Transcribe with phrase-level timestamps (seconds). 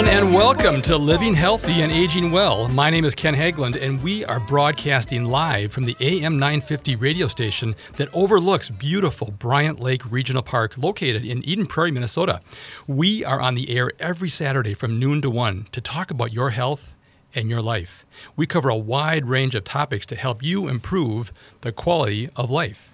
[0.00, 2.68] everyone, and welcome to Living Healthy and Aging Well.
[2.68, 7.28] My name is Ken Haglind, and we are broadcasting live from the AM 950 radio
[7.28, 12.40] station that overlooks beautiful Bryant Lake Regional Park located in Eden Prairie, Minnesota.
[12.86, 16.48] We are on the air every Saturday from noon to 1 to talk about your
[16.48, 16.94] health
[17.34, 18.06] and your life.
[18.36, 22.90] We cover a wide range of topics to help you improve the quality of life.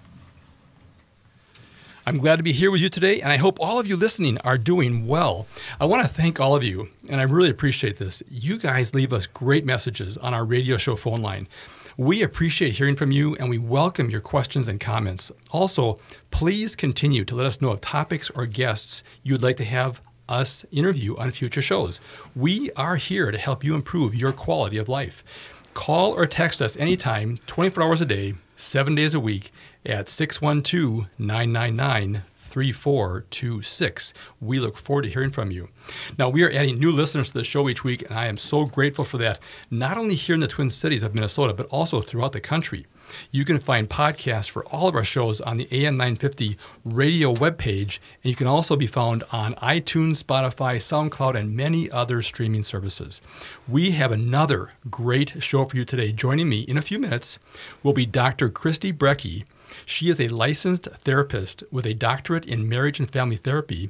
[2.07, 4.37] I'm glad to be here with you today, and I hope all of you listening
[4.37, 5.45] are doing well.
[5.77, 8.23] I want to thank all of you, and I really appreciate this.
[8.29, 11.49] You guys leave us great messages on our radio show phone line.
[11.97, 15.33] We appreciate hearing from you, and we welcome your questions and comments.
[15.51, 15.97] Also,
[16.31, 19.99] please continue to let us know of topics or guests you'd like to have
[20.29, 21.99] us interview on future shows.
[22.37, 25.25] We are here to help you improve your quality of life.
[25.73, 29.51] Call or text us anytime, 24 hours a day, seven days a week
[29.85, 34.13] at 612 999 3426.
[34.41, 35.69] We look forward to hearing from you.
[36.17, 38.65] Now, we are adding new listeners to the show each week, and I am so
[38.65, 42.31] grateful for that, not only here in the Twin Cities of Minnesota, but also throughout
[42.31, 42.87] the country.
[43.31, 47.99] You can find podcasts for all of our shows on the AM 950 radio webpage,
[48.23, 53.21] and you can also be found on iTunes, Spotify, SoundCloud, and many other streaming services.
[53.67, 56.11] We have another great show for you today.
[56.11, 57.39] Joining me in a few minutes
[57.83, 58.49] will be Dr.
[58.49, 59.45] Kristy Brecke.
[59.85, 63.89] She is a licensed therapist with a doctorate in marriage and family therapy,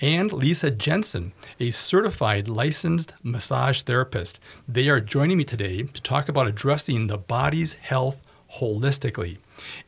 [0.00, 4.38] and Lisa Jensen, a certified licensed massage therapist.
[4.68, 8.22] They are joining me today to talk about addressing the body's health
[8.58, 9.38] holistically.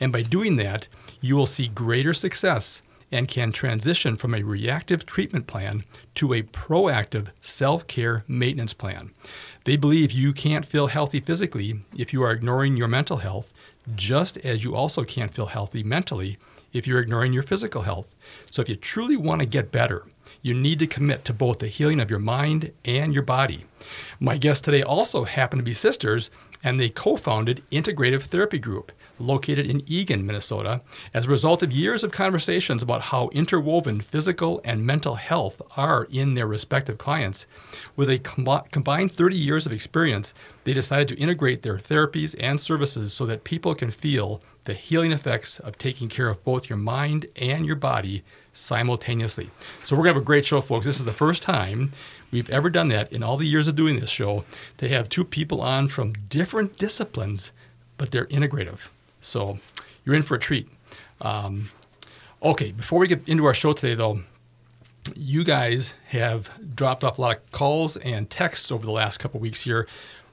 [0.01, 0.89] And by doing that,
[1.21, 2.83] you will see greater success
[3.13, 5.85] and can transition from a reactive treatment plan
[6.17, 9.11] to a proactive self care maintenance plan.
[9.65, 13.53] They believe you can't feel healthy physically if you are ignoring your mental health,
[13.95, 16.39] just as you also can't feel healthy mentally
[16.73, 18.15] if you're ignoring your physical health.
[18.51, 20.05] So, if you truly want to get better,
[20.43, 23.65] you need to commit to both the healing of your mind and your body.
[24.21, 26.31] My guests today also happen to be sisters,
[26.67, 28.91] and they co founded Integrative Therapy Group,
[29.21, 30.81] located in Eagan, Minnesota,
[31.15, 36.09] as a result of years of conversations about how interwoven physical and mental health are
[36.11, 37.47] in their respective clients.
[37.95, 40.35] With a com- combined 30 years of experience,
[40.65, 45.13] they decided to integrate their therapies and services so that people can feel the healing
[45.13, 49.51] effects of taking care of both your mind and your body simultaneously.
[49.85, 50.85] So, we're going to have a great show, folks.
[50.85, 51.93] This is the first time
[52.31, 54.45] we've ever done that in all the years of doing this show
[54.79, 57.53] to have two people on from different disciplines,
[57.97, 58.89] but they're integrative.
[59.21, 59.59] So
[60.05, 60.69] you're in for a treat.
[61.21, 61.71] Um,
[62.43, 64.21] okay, before we get into our show today, though,
[65.15, 69.39] you guys have dropped off a lot of calls and texts over the last couple
[69.41, 69.87] weeks here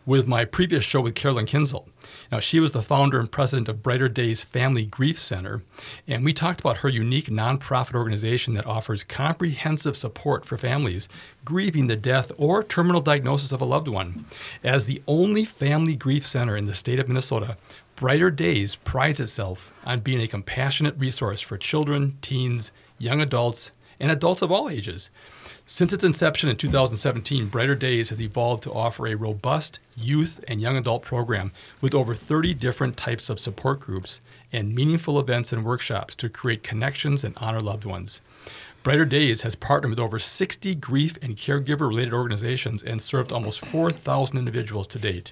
[0.05, 1.87] with my previous show with Carolyn Kinzel.
[2.31, 5.61] Now, she was the founder and president of Brighter Days Family Grief Center,
[6.07, 11.07] and we talked about her unique nonprofit organization that offers comprehensive support for families
[11.45, 14.25] grieving the death or terminal diagnosis of a loved one.
[14.63, 17.57] As the only family grief center in the state of Minnesota,
[17.95, 24.11] Brighter Days prides itself on being a compassionate resource for children, teens, young adults, and
[24.11, 25.09] adults of all ages.
[25.65, 30.61] Since its inception in 2017, Brighter Days has evolved to offer a robust youth and
[30.61, 34.19] young adult program with over 30 different types of support groups
[34.51, 38.19] and meaningful events and workshops to create connections and honor loved ones.
[38.83, 43.63] Brighter Days has partnered with over 60 grief and caregiver related organizations and served almost
[43.65, 45.31] 4,000 individuals to date.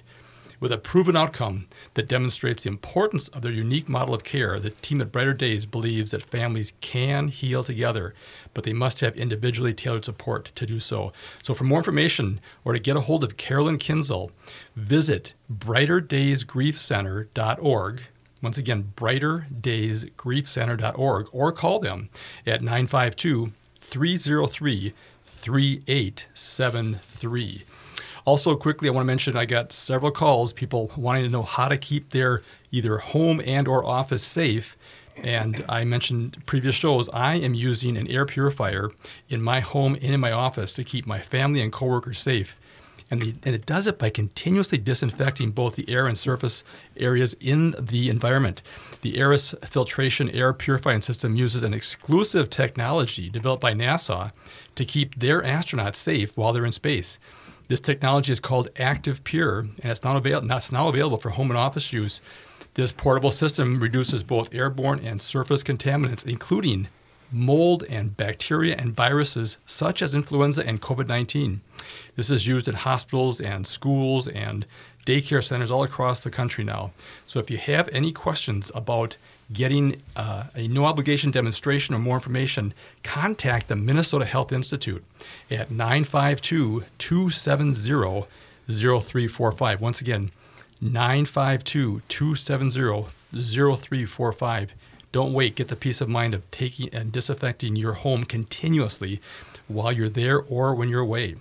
[0.62, 4.70] With a proven outcome that demonstrates the importance of their unique model of care, the
[4.70, 8.14] team at Brighter Days believes that families can heal together,
[8.54, 11.12] but they must have individually tailored support to do so.
[11.42, 14.30] So, for more information or to get a hold of Carolyn Kinzel,
[14.76, 18.02] visit brighterdaysgriefcenter.org.
[18.40, 22.08] Once again, brighterdaysgriefcenter.org or call them
[22.46, 24.94] at 952 303
[25.24, 27.64] 3873.
[28.24, 31.68] Also, quickly, I want to mention I got several calls, people wanting to know how
[31.68, 34.76] to keep their either home and or office safe.
[35.16, 38.90] And I mentioned previous shows, I am using an air purifier
[39.28, 42.58] in my home and in my office to keep my family and coworkers safe.
[43.10, 46.64] And, the, and, it does it by continuously disinfecting both the air and surface
[46.96, 48.62] areas in the environment.
[49.02, 54.32] The Aerus filtration air purifying system uses an exclusive technology developed by NASA
[54.76, 57.18] to keep their astronauts safe while they're in space.
[57.68, 61.50] This technology is called Active Pure, and it's now, avail- it's now available for home
[61.50, 62.20] and office use.
[62.74, 66.88] This portable system reduces both airborne and surface contaminants, including
[67.30, 71.62] mold and bacteria and viruses such as influenza and COVID 19.
[72.14, 74.66] This is used in hospitals and schools and
[75.06, 76.92] daycare centers all across the country now.
[77.26, 79.16] So if you have any questions about
[79.52, 85.04] getting uh, a no obligation demonstration or more information, contact the Minnesota Health Institute
[85.50, 88.26] at 952 270
[88.68, 89.80] 0345.
[89.80, 90.30] Once again,
[90.80, 94.74] 952 270 0345.
[95.12, 95.54] Don't wait.
[95.54, 99.20] Get the peace of mind of taking and disinfecting your home continuously
[99.68, 101.36] while you're there or when you're away.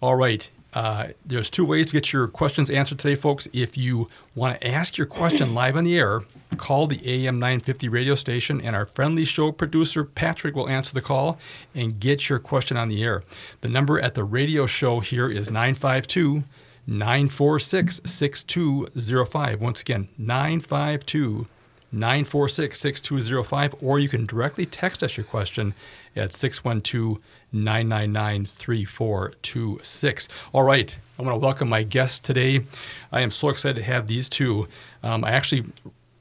[0.00, 0.50] All right.
[0.72, 3.48] Uh, there's two ways to get your questions answered today, folks.
[3.52, 6.22] If you want to ask your question live on the air,
[6.56, 11.00] call the AM 950 radio station, and our friendly show producer, Patrick, will answer the
[11.00, 11.38] call
[11.74, 13.22] and get your question on the air.
[13.62, 16.44] The number at the radio show here is 952
[16.86, 19.60] 946 6205.
[19.60, 21.46] Once again, 952
[21.92, 25.74] 946 6205, or you can directly text us your question
[26.14, 27.18] at 612
[27.52, 30.28] 999 3426.
[30.52, 32.64] All right, I want to welcome my guests today.
[33.12, 34.68] I am so excited to have these two.
[35.02, 35.66] Um, I actually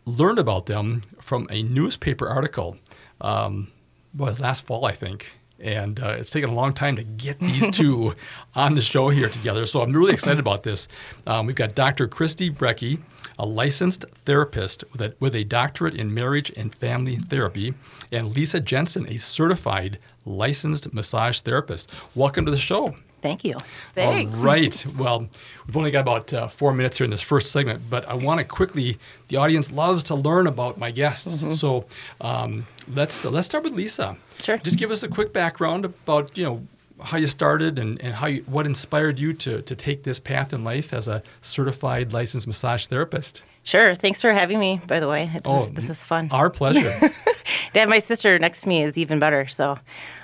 [0.06, 2.78] learned about them from a newspaper article.
[3.22, 3.68] Um,
[4.16, 5.39] was last fall, I think.
[5.62, 8.14] And uh, it's taken a long time to get these two
[8.56, 9.66] on the show here together.
[9.66, 10.88] So I'm really excited about this.
[11.28, 12.08] Um, we've got Dr.
[12.08, 13.00] Kristy Brecke,
[13.38, 17.74] a licensed therapist with a, with a doctorate in marriage and family therapy,
[18.12, 21.90] and Lisa Jensen, a certified licensed massage therapist.
[22.16, 22.96] Welcome to the show.
[23.22, 23.56] Thank you.
[23.96, 24.40] Thanks.
[24.40, 24.86] All right.
[24.98, 25.28] Well,
[25.68, 28.40] we've only got about uh, four minutes here in this first segment, but I want
[28.40, 28.98] to quickly.
[29.28, 31.52] The audience loves to learn about my guests, mm-hmm.
[31.52, 31.86] so
[32.22, 34.18] um, let's uh, let's start with Lisa.
[34.40, 34.58] Sure.
[34.58, 36.68] Just give us a quick background about you know
[37.02, 40.54] how you started and, and how you, what inspired you to, to take this path
[40.54, 43.44] in life as a certified licensed massage therapist.
[43.64, 43.94] Sure.
[43.94, 45.30] Thanks for having me, by the way.
[45.34, 46.30] It's, oh, this is fun.
[46.32, 46.98] Our pleasure.
[47.74, 49.48] to have my sister next to me is even better.
[49.48, 49.78] So,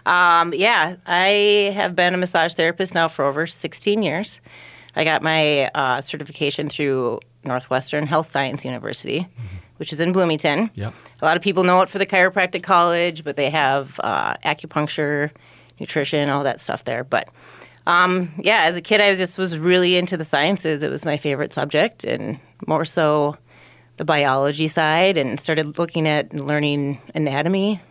[0.06, 4.42] um, yeah, I have been a massage therapist now for over 16 years.
[4.96, 9.56] I got my uh, certification through Northwestern Health Science University, mm-hmm.
[9.78, 10.72] which is in Bloomington.
[10.76, 10.94] Yep.
[11.22, 15.32] A lot of people know it for the chiropractic college, but they have uh, acupuncture,
[15.80, 17.04] nutrition, all that stuff there.
[17.04, 17.30] But
[17.88, 20.82] um, yeah, as a kid, I just was really into the sciences.
[20.84, 23.38] It was my favorite subject, and more so
[23.98, 27.82] the biology side, and started looking at learning anatomy.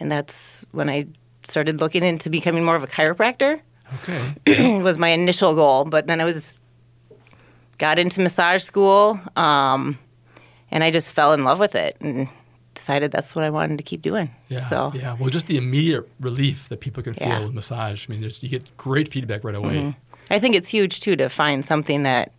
[0.00, 1.06] And that's when I
[1.44, 3.60] started looking into becoming more of a chiropractor.
[3.94, 6.58] Okay, was my initial goal, but then I was
[7.78, 9.98] got into massage school, um,
[10.70, 12.28] and I just fell in love with it and
[12.74, 14.34] decided that's what I wanted to keep doing.
[14.48, 15.16] Yeah, so yeah.
[15.18, 17.44] Well, just the immediate relief that people can feel yeah.
[17.44, 18.08] with massage.
[18.08, 19.76] I mean, you get great feedback right away.
[19.76, 20.32] Mm-hmm.
[20.32, 22.32] I think it's huge too to find something that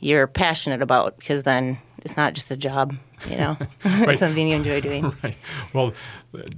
[0.00, 2.96] you're passionate about because then it's not just a job.
[3.28, 5.12] You know, it's something you enjoy doing.
[5.22, 5.36] Right.
[5.72, 5.92] Well,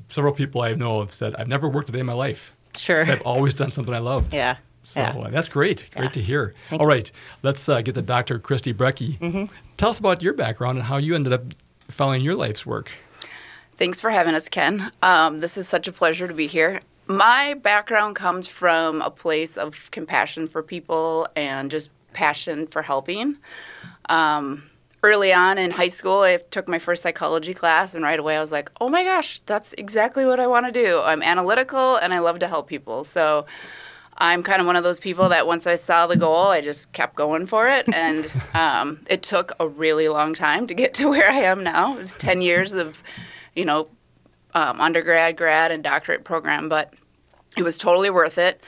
[0.08, 3.04] several people I know have said, "I've never worked a day in my life." Sure.
[3.04, 4.34] I've always done something I loved.
[4.34, 4.56] Yeah.
[4.82, 5.10] So yeah.
[5.10, 5.86] uh, that's great.
[5.92, 6.10] Great yeah.
[6.10, 6.54] to hear.
[6.68, 7.10] Thank All right,
[7.42, 8.38] let's uh, get to Dr.
[8.38, 9.18] Kristy Brecke.
[9.18, 9.52] Mm-hmm.
[9.76, 11.42] Tell us about your background and how you ended up
[11.90, 12.90] following your life's work.
[13.76, 14.90] Thanks for having us, Ken.
[15.02, 16.80] Um, this is such a pleasure to be here.
[17.06, 23.36] My background comes from a place of compassion for people and just passion for helping.
[24.08, 24.64] Um,
[25.02, 28.40] early on in high school, I took my first psychology class, and right away I
[28.40, 31.00] was like, oh my gosh, that's exactly what I want to do.
[31.00, 33.04] I'm analytical and I love to help people.
[33.04, 33.46] So
[34.18, 36.92] I'm kind of one of those people that once I saw the goal, I just
[36.92, 37.86] kept going for it.
[37.94, 41.94] And um, it took a really long time to get to where I am now.
[41.94, 43.02] It was 10 years of
[43.58, 43.88] you know,
[44.54, 46.94] um, undergrad, grad, and doctorate program, but
[47.56, 48.62] it was totally worth it.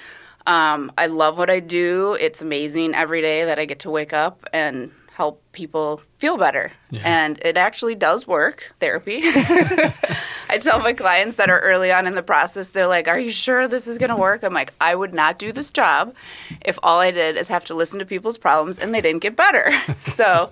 [0.46, 2.16] Um, I love what I do.
[2.20, 6.72] It's amazing every day that I get to wake up and help people feel better.
[6.90, 7.02] Yeah.
[7.04, 9.22] And it actually does work, therapy.
[10.50, 13.30] I tell my clients that are early on in the process, they're like, Are you
[13.30, 14.42] sure this is going to work?
[14.42, 16.12] I'm like, I would not do this job
[16.62, 19.36] if all I did is have to listen to people's problems and they didn't get
[19.36, 19.70] better.
[20.00, 20.50] so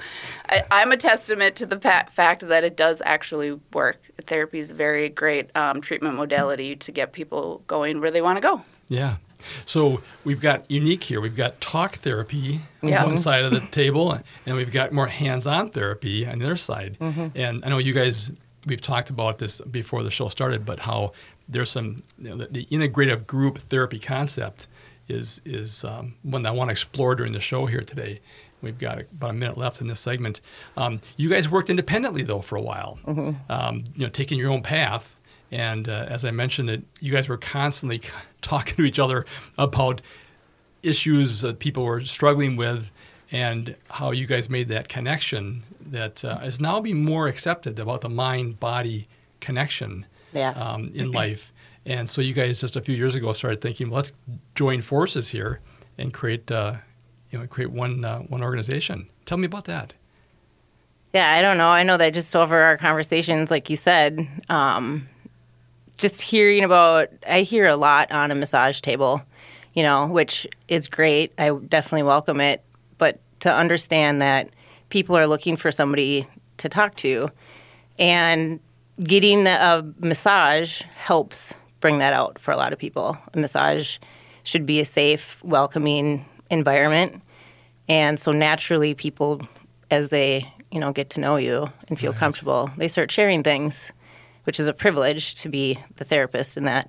[0.48, 4.00] I, am a testament to the pa- fact that it does actually work.
[4.22, 8.36] Therapy is a very great um, treatment modality to get people going where they want
[8.36, 8.62] to go.
[8.88, 9.16] Yeah.
[9.64, 11.20] So we've got unique here.
[11.20, 13.04] We've got talk therapy on yeah.
[13.04, 16.98] one side of the table, and we've got more hands-on therapy on the other side.
[16.98, 17.28] Mm-hmm.
[17.36, 18.30] And I know you guys
[18.68, 21.12] we've talked about this before the show started, but how
[21.48, 24.68] there's some you know, the, the, integrative group therapy concept
[25.08, 28.20] is is um, one that I want to explore during the show here today.
[28.60, 30.40] We've got about a minute left in this segment.
[30.76, 33.50] Um, you guys worked independently though for a while, mm-hmm.
[33.50, 35.16] um, you know, taking your own path.
[35.50, 38.02] And uh, as I mentioned, that you guys were constantly
[38.42, 39.24] talking to each other
[39.56, 40.02] about
[40.82, 42.90] issues that people were struggling with,
[43.30, 48.00] and how you guys made that connection that uh, is now being more accepted about
[48.00, 49.08] the mind body
[49.40, 50.50] connection yeah.
[50.50, 51.52] um, in life.
[51.84, 54.12] And so you guys just a few years ago started thinking, well, let's
[54.54, 55.60] join forces here
[55.96, 56.74] and create, uh,
[57.30, 59.08] you know, create one uh, one organization.
[59.24, 59.94] Tell me about that.
[61.14, 61.68] Yeah, I don't know.
[61.68, 65.08] I know that just over our conversations, like you said, um,
[65.96, 69.22] just hearing about, I hear a lot on a massage table,
[69.72, 71.32] you know, which is great.
[71.38, 72.62] I definitely welcome it.
[73.40, 74.50] To understand that
[74.88, 76.26] people are looking for somebody
[76.56, 77.28] to talk to
[77.98, 78.60] and
[79.02, 83.16] getting a massage helps bring that out for a lot of people.
[83.34, 83.98] A massage
[84.42, 87.22] should be a safe, welcoming environment.
[87.88, 89.40] And so naturally people
[89.90, 92.18] as they, you know, get to know you and feel right.
[92.20, 93.90] comfortable, they start sharing things,
[94.44, 96.88] which is a privilege to be the therapist in that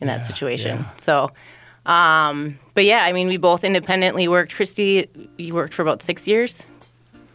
[0.00, 0.78] in that situation.
[0.78, 0.96] Yeah.
[0.96, 1.30] So
[1.86, 4.54] um, but yeah, I mean, we both independently worked.
[4.54, 5.08] Kristy,
[5.38, 6.64] you worked for about six years.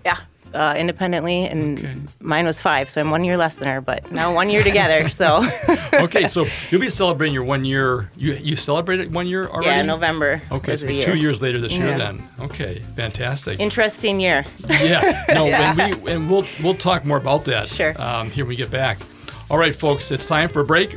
[0.06, 0.20] Yeah,
[0.54, 1.96] uh, independently, and okay.
[2.20, 5.10] mine was five, so I'm one year less than her, but now one year together.
[5.18, 5.50] So
[5.94, 8.12] okay, so you'll be celebrating your one year.
[8.16, 9.68] You you celebrated one year already?
[9.68, 10.42] Yeah, November.
[10.52, 12.22] Okay, so two years later this year then.
[12.40, 13.60] Okay, fantastic.
[13.60, 14.46] Interesting year.
[14.70, 15.24] Yeah.
[15.30, 15.74] No, yeah.
[15.76, 17.70] and we and we'll we'll talk more about that.
[17.70, 18.00] Sure.
[18.00, 19.00] Um, here when we get back.
[19.50, 20.96] All right, folks, it's time for a break.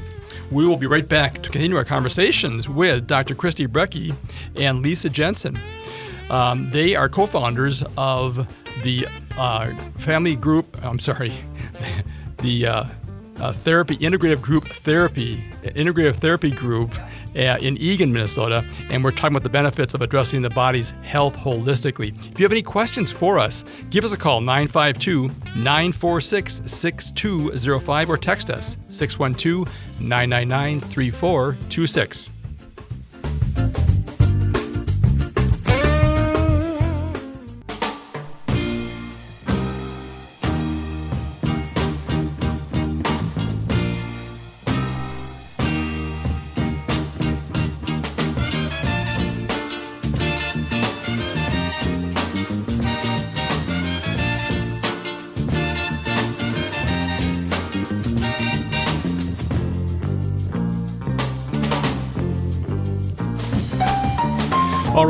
[0.50, 3.36] We will be right back to continue our conversations with Dr.
[3.36, 4.14] Kristy Brecke
[4.56, 5.58] and Lisa Jensen.
[6.28, 8.48] Um, they are co-founders of
[8.82, 9.06] the
[9.38, 10.76] uh, family group.
[10.82, 11.34] I'm sorry,
[12.38, 12.84] the uh,
[13.40, 16.94] uh, therapy integrative group therapy integrative therapy group
[17.36, 21.36] uh, in Eagan, Minnesota, and we're talking about the benefits of addressing the body's health
[21.36, 22.08] holistically.
[22.32, 28.16] If you have any questions for us, give us a call 952 946 6205 or
[28.16, 29.68] text us 612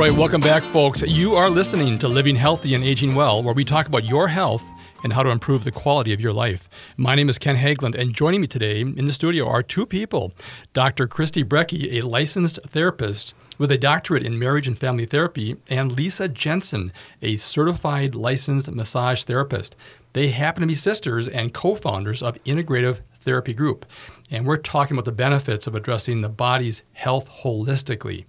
[0.00, 1.02] right, welcome back, folks.
[1.02, 4.64] You are listening to Living Healthy and Aging Well, where we talk about your health
[5.04, 6.70] and how to improve the quality of your life.
[6.96, 10.32] My name is Ken Haglind, and joining me today in the studio are two people
[10.72, 11.06] Dr.
[11.06, 16.28] Kristy Brecke, a licensed therapist with a doctorate in marriage and family therapy, and Lisa
[16.28, 19.76] Jensen, a certified licensed massage therapist.
[20.14, 23.86] They happen to be sisters and co founders of Integrative Therapy Group.
[24.30, 28.24] And we're talking about the benefits of addressing the body's health holistically.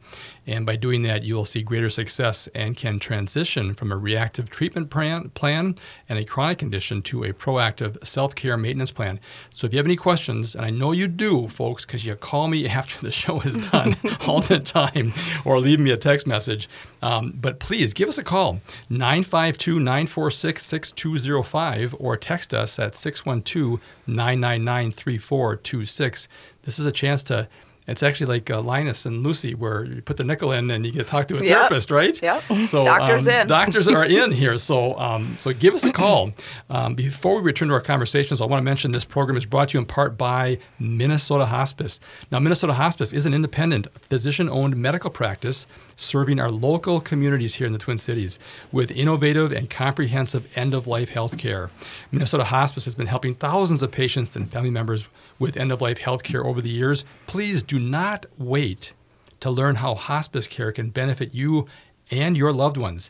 [0.48, 4.50] And by doing that, you will see greater success and can transition from a reactive
[4.50, 5.76] treatment plan
[6.10, 9.20] and a chronic condition to a proactive self care maintenance plan.
[9.52, 12.48] So if you have any questions, and I know you do, folks, because you call
[12.48, 13.96] me after the show is done
[14.28, 15.14] all the time
[15.46, 16.68] or leave me a text message,
[17.04, 23.80] um, but please give us a call 952 946 6205 or text us at 612
[24.08, 26.28] 999 3426.
[26.64, 27.48] This is a chance to
[27.88, 30.92] it's actually like uh, Linus and Lucy, where you put the nickel in and you
[30.92, 31.58] get to talk to a yep.
[31.58, 32.22] therapist, right?
[32.22, 32.44] Yep.
[32.68, 33.48] So doctors um, in.
[33.48, 34.58] doctors are in here.
[34.58, 36.32] So um, so give us a call.
[36.70, 39.70] Um, before we return to our conversations, I want to mention this program is brought
[39.70, 42.00] to you in part by Minnesota Hospice.
[42.32, 47.74] Now, Minnesota Hospice is an independent, physician-owned medical practice serving our local communities here in
[47.74, 48.40] the Twin Cities
[48.72, 51.70] with innovative and comprehensive end-of-life health care.
[52.12, 55.08] Minnesota Hospice has been helping thousands of patients and family members
[55.42, 58.94] with end of life health care over the years, please do not wait
[59.40, 61.66] to learn how hospice care can benefit you
[62.12, 63.10] and your loved ones.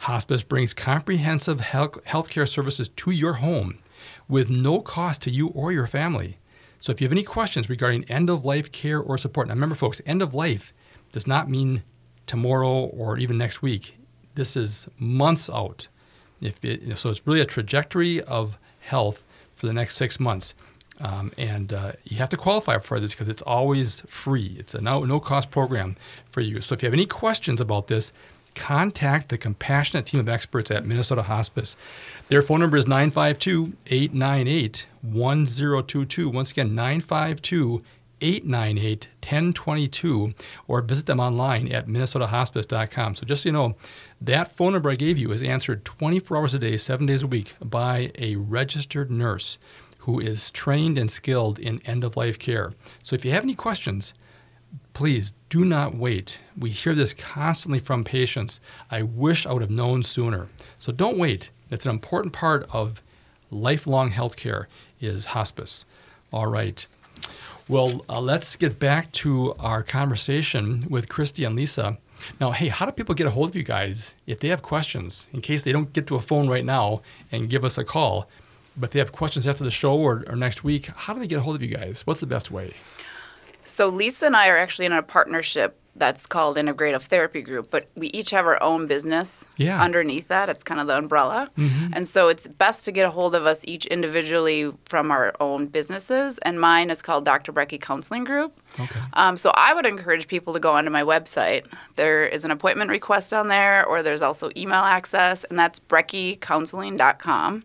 [0.00, 3.76] Hospice brings comprehensive health care services to your home
[4.28, 6.38] with no cost to you or your family.
[6.78, 9.74] So if you have any questions regarding end of life care or support, now remember,
[9.74, 10.72] folks, end of life
[11.10, 11.82] does not mean
[12.26, 13.98] tomorrow or even next week.
[14.36, 15.88] This is months out.
[16.40, 20.54] It, so, it's really a trajectory of health for the next six months.
[21.02, 24.56] Um, and uh, you have to qualify for this because it's always free.
[24.58, 25.96] It's a no, no cost program
[26.30, 26.60] for you.
[26.60, 28.12] So if you have any questions about this,
[28.54, 31.76] contact the compassionate team of experts at Minnesota Hospice.
[32.28, 36.28] Their phone number is 952 898 1022.
[36.28, 37.82] Once again, 952
[38.20, 40.32] 898 1022,
[40.68, 43.16] or visit them online at minnesotahospice.com.
[43.16, 43.74] So just so you know,
[44.20, 47.26] that phone number I gave you is answered 24 hours a day, seven days a
[47.26, 49.58] week by a registered nurse
[50.02, 52.72] who is trained and skilled in end of life care.
[53.02, 54.14] So if you have any questions,
[54.94, 56.40] please do not wait.
[56.58, 58.60] We hear this constantly from patients.
[58.90, 60.48] I wish I would have known sooner.
[60.76, 61.50] So don't wait.
[61.70, 63.00] It's an important part of
[63.50, 64.66] lifelong health care
[65.00, 65.84] is hospice.
[66.32, 66.84] All right.
[67.68, 71.98] Well, uh, let's get back to our conversation with Kristy and Lisa.
[72.40, 75.28] Now, hey, how do people get a hold of you guys if they have questions?
[75.32, 78.28] In case they don't get to a phone right now and give us a call,
[78.76, 81.38] but they have questions after the show or, or next week, how do they get
[81.38, 82.06] a hold of you guys?
[82.06, 82.74] What's the best way?
[83.64, 87.86] So Lisa and I are actually in a partnership that's called Integrative Therapy Group, but
[87.96, 89.80] we each have our own business Yeah.
[89.80, 90.48] underneath that.
[90.48, 91.50] It's kind of the umbrella.
[91.94, 95.66] And so it's best to get a hold of us each individually from our own
[95.66, 96.38] businesses.
[96.38, 97.52] And mine is called Dr.
[97.52, 98.58] Brecke Counseling Group.
[98.80, 99.00] Okay.
[99.12, 101.66] Um, so I would encourage people to go onto my website.
[101.96, 107.64] There is an appointment request on there, or there's also email access, and that's breckecounseling.com.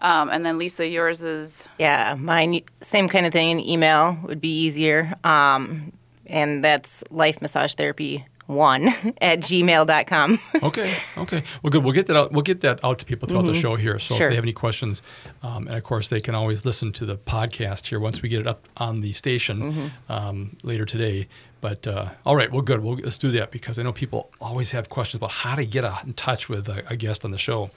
[0.00, 3.50] Um, and then Lisa, yours is Yeah, mine same kind of thing.
[3.50, 5.14] An email would be easier.
[5.24, 5.92] Um,
[6.26, 8.88] and that's life massage therapy one
[9.20, 10.38] at gmail.com.
[10.62, 10.94] Okay.
[11.18, 11.42] Okay.
[11.62, 11.84] Well, good.
[11.84, 12.32] We'll get that out.
[12.32, 13.98] We'll get that out to people throughout the show here.
[13.98, 14.26] So Sure.
[14.26, 15.02] if they have any questions,
[15.42, 18.40] um, and of course they can always listen to the podcast here once we get
[18.40, 21.28] it up on the station um, later today.
[21.60, 22.50] But uh, all right.
[22.50, 22.82] Well, good.
[22.82, 25.84] We'll let's do that because I know people always have questions about how to get
[25.84, 27.70] a, in touch with a, a guest on the show.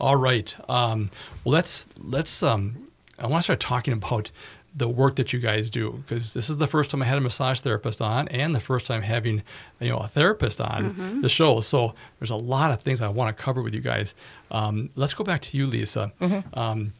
[0.00, 0.54] All right.
[0.68, 1.10] Um,
[1.44, 2.42] well, let's let's.
[2.42, 2.88] Um,
[3.18, 4.30] I want to start talking about
[4.76, 7.20] the work that you guys do because this is the first time I had a
[7.20, 9.42] massage therapist on and the first time having
[9.80, 11.60] you know a therapist on the show.
[11.60, 14.14] So there's a lot of things I want to cover with you guys.
[14.50, 16.12] Um, let's go back to you, Lisa.
[16.54, 16.92] Um,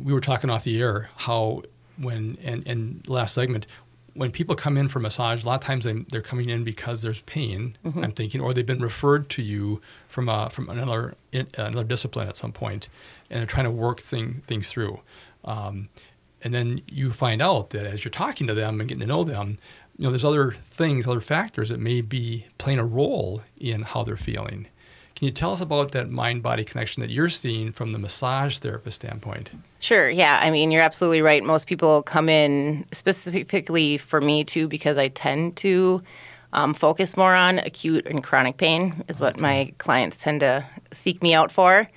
[0.00, 1.62] we were talking off the air how
[1.98, 3.66] when and, and last segment
[4.18, 7.02] when people come in for massage, a lot of times they, they're coming in because
[7.02, 7.76] there's pain.
[8.02, 12.28] I'm thinking, or they've been referred to you from uh, from another in, another discipline
[12.28, 12.88] at some point,
[13.30, 15.00] and they're trying to work thing, things through.
[15.44, 15.88] Um,
[16.42, 19.24] and then you find out that as you're talking to them and getting to know
[19.24, 19.58] them,
[19.96, 24.02] you know, there's other things, other factors that may be playing a role in how
[24.02, 24.66] they're feeling.
[25.18, 28.58] Can you tell us about that mind body connection that you're seeing from the massage
[28.58, 29.50] therapist standpoint?
[29.80, 30.08] Sure.
[30.08, 30.38] Yeah.
[30.40, 31.42] I mean, you're absolutely right.
[31.42, 36.04] Most people come in specifically for me too because I tend to
[36.52, 41.20] um, focus more on acute and chronic pain is what my clients tend to seek
[41.20, 41.88] me out for.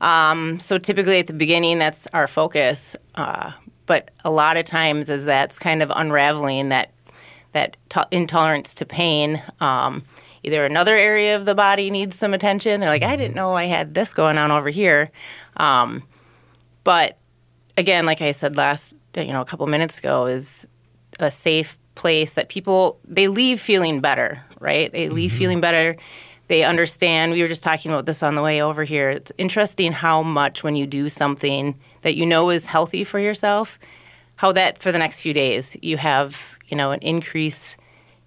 [0.00, 2.96] Um, so typically at the beginning, that's our focus.
[3.14, 3.52] Uh,
[3.86, 6.90] but a lot of times, as that's kind of unraveling that
[7.52, 9.40] that to- intolerance to pain.
[9.60, 10.02] Um,
[10.44, 12.80] either another area of the body needs some attention.
[12.80, 15.10] They're like, I didn't know I had this going on over here.
[15.56, 16.02] Um,
[16.84, 17.18] but
[17.76, 20.66] again, like I said last, you know, a couple minutes ago, is
[21.18, 24.92] a safe place that people they leave feeling better, right?
[24.92, 25.96] They leave feeling better.
[26.48, 27.32] They understand.
[27.32, 29.10] We were just talking about this on the way over here.
[29.10, 33.78] It's interesting how much when you do something that you know is healthy for yourself,
[34.36, 37.76] how that for the next few days you have, you know, an increase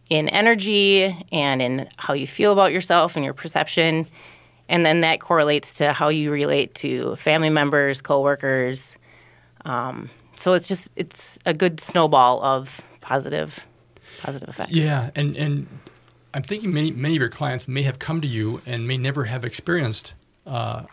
[0.09, 4.07] in energy and in how you feel about yourself and your perception.
[4.69, 8.97] And then that correlates to how you relate to family members, coworkers.
[9.65, 13.65] Um, so it's just it's a good snowball of positive
[14.21, 14.73] positive effects.
[14.73, 15.67] Yeah, and and
[16.33, 19.25] I'm thinking many many of your clients may have come to you and may never
[19.25, 20.13] have experienced
[20.45, 20.83] uh,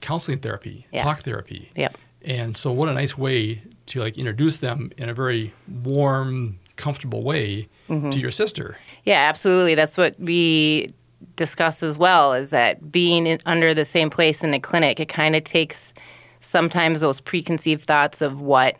[0.00, 1.02] counseling therapy, Yeah.
[1.02, 1.70] talk therapy.
[1.76, 1.98] Yep.
[2.22, 7.22] And so, what a nice way to like introduce them in a very warm, comfortable
[7.22, 8.10] way Mm-hmm.
[8.10, 8.76] to your sister.
[9.04, 9.76] Yeah, absolutely.
[9.76, 10.90] That's what we
[11.36, 15.08] discuss as well is that being in, under the same place in a clinic, it
[15.08, 15.94] kind of takes
[16.40, 18.76] sometimes those preconceived thoughts of what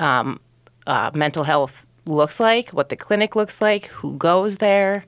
[0.00, 0.40] um,
[0.86, 5.04] uh, mental health looks like, what the clinic looks like, who goes there.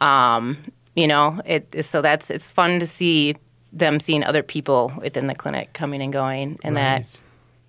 [0.00, 0.56] Um,
[0.96, 3.36] you know, it, so that's it's fun to see
[3.72, 7.06] them seeing other people within the clinic coming and going, and that Right.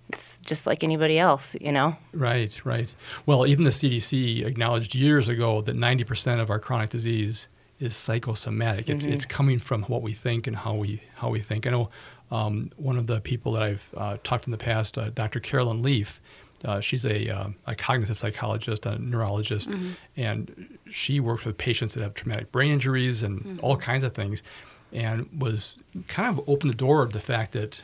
[0.08, 1.56] It's just like anybody else.
[1.60, 1.96] You know.
[2.12, 2.94] Right, right.
[3.24, 8.88] Well, even the CDC acknowledged years ago that 90% of our chronic disease is psychosomatic.
[8.88, 11.66] It's, it's coming from what we think and how we how we think.
[11.66, 11.90] I know
[12.30, 15.40] um, one of the people that I've uh, talked to in the past, uh, Dr.
[15.40, 16.20] Carolyn Leaf.
[16.64, 19.70] Uh, she's a, uh, a cognitive psychologist, a neurologist,
[20.16, 24.42] and she works with patients that have traumatic brain injuries and all kinds of things,
[24.90, 27.82] and was kind of opened the door to the fact that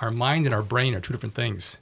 [0.00, 1.78] our mind and our brain are two different things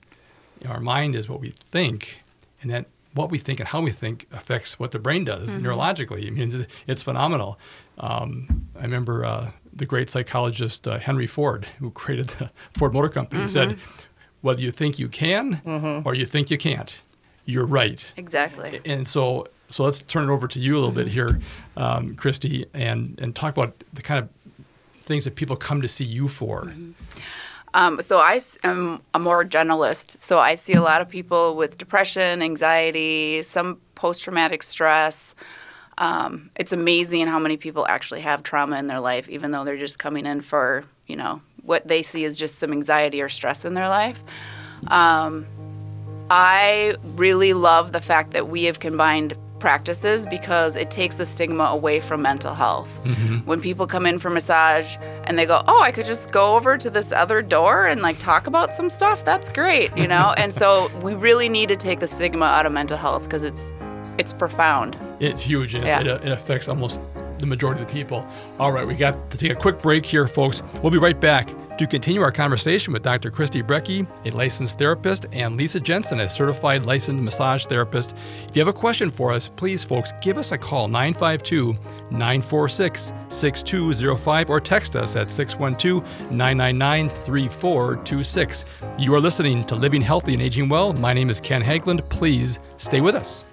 [0.60, 2.22] you know, our mind is what we think,
[2.60, 6.26] and that what we think and how we think affects what the brain does neurologically.
[6.26, 7.58] I mean, it's, phenomenal.
[7.98, 13.08] Um, I remember uh, the great psychologist uh, Henry Ford, who created the Ford Motor
[13.08, 13.78] Company, said,
[14.40, 15.60] "Whether you think you can
[16.04, 17.00] or you think you can't,
[17.44, 18.80] you're right." exactly.
[18.84, 21.40] And so, so let's turn it over to you a little bit here,
[21.76, 24.28] um, Kristy, and and talk about the kind of
[25.02, 26.72] things that people come to see you for.
[27.74, 30.18] Um, so I am a more generalist.
[30.18, 35.34] So I see a lot of people with depression, anxiety, some post-traumatic stress.
[35.98, 39.76] Um, it's amazing how many people actually have trauma in their life, even though they're
[39.76, 43.64] just coming in for you know what they see as just some anxiety or stress
[43.64, 44.22] in their life.
[44.86, 45.46] Um,
[46.30, 51.64] I really love the fact that we have combined practices because it takes the stigma
[51.64, 52.88] away from mental health.
[53.04, 53.38] Mm-hmm.
[53.46, 56.76] When people come in for massage and they go, "Oh, I could just go over
[56.78, 60.34] to this other door and like talk about some stuff." That's great, you know?
[60.36, 63.70] and so we really need to take the stigma out of mental health because it's
[64.18, 64.96] it's profound.
[65.20, 66.14] It's huge, and it's- Yeah.
[66.16, 67.00] it, it affects almost
[67.38, 68.26] the majority of the people.
[68.58, 70.60] All right, we got to take a quick break here, folks.
[70.82, 73.30] We'll be right back to continue our conversation with Dr.
[73.30, 78.14] Kristy Brecke, a licensed therapist, and Lisa Jensen, a certified licensed massage therapist.
[78.48, 81.76] If you have a question for us, please, folks, give us a call 952
[82.10, 88.64] 946 6205 or text us at 612 999 3426.
[88.98, 90.92] You are listening to Living Healthy and Aging Well.
[90.94, 92.08] My name is Ken Haglind.
[92.08, 93.44] Please stay with us.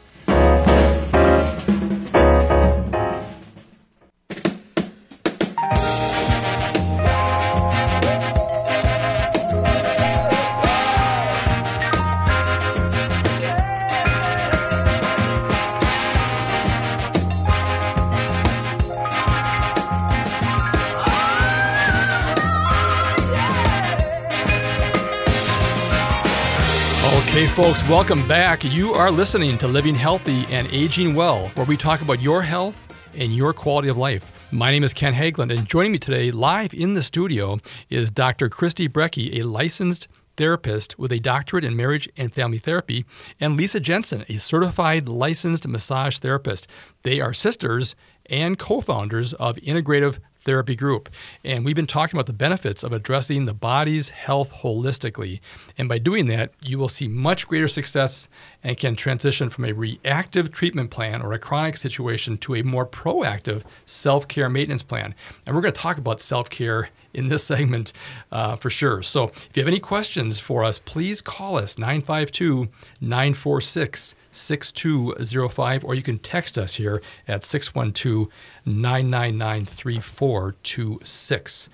[27.56, 28.66] Folks, welcome back.
[28.66, 32.86] You are listening to Living Healthy and Aging Well, where we talk about your health
[33.16, 34.30] and your quality of life.
[34.52, 38.50] My name is Ken Haglind, and joining me today live in the studio is Dr.
[38.50, 43.06] Kristy Brecke, a licensed therapist with a doctorate in marriage and family therapy,
[43.40, 46.68] and Lisa Jensen, a certified licensed massage therapist.
[47.04, 51.10] They are sisters and co founders of Integrative Therapy Group.
[51.44, 55.42] And we've been talking about the benefits of addressing the body's health holistically.
[55.78, 58.30] And by doing that, you will see much greater success
[58.64, 62.86] and can transition from a reactive treatment plan or a chronic situation to a more
[62.86, 65.14] proactive self care maintenance plan.
[65.46, 67.92] And we're going to talk about self care in this segment
[68.32, 69.02] uh, for sure.
[69.02, 72.70] So if you have any questions for us, please call us 952
[73.02, 78.28] 946 6205, or you can text us here at 612
[78.66, 81.70] 999 3426.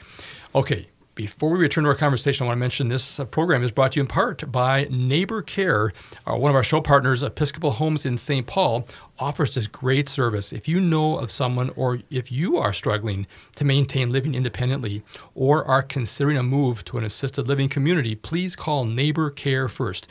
[0.56, 0.88] Okay.
[1.13, 3.91] Before we return to our conversation, I want to mention this uh, program is brought
[3.91, 5.91] to you in part by Neighbor Care.
[6.26, 8.47] Uh, one of our show partners, Episcopal Homes in St.
[8.47, 8.88] Paul,
[9.19, 10.54] offers this great service.
[10.54, 15.04] If you know of someone or if you are struggling to maintain living independently
[15.36, 20.08] or are considering a move to an assisted living community, please call Neighbor Care first.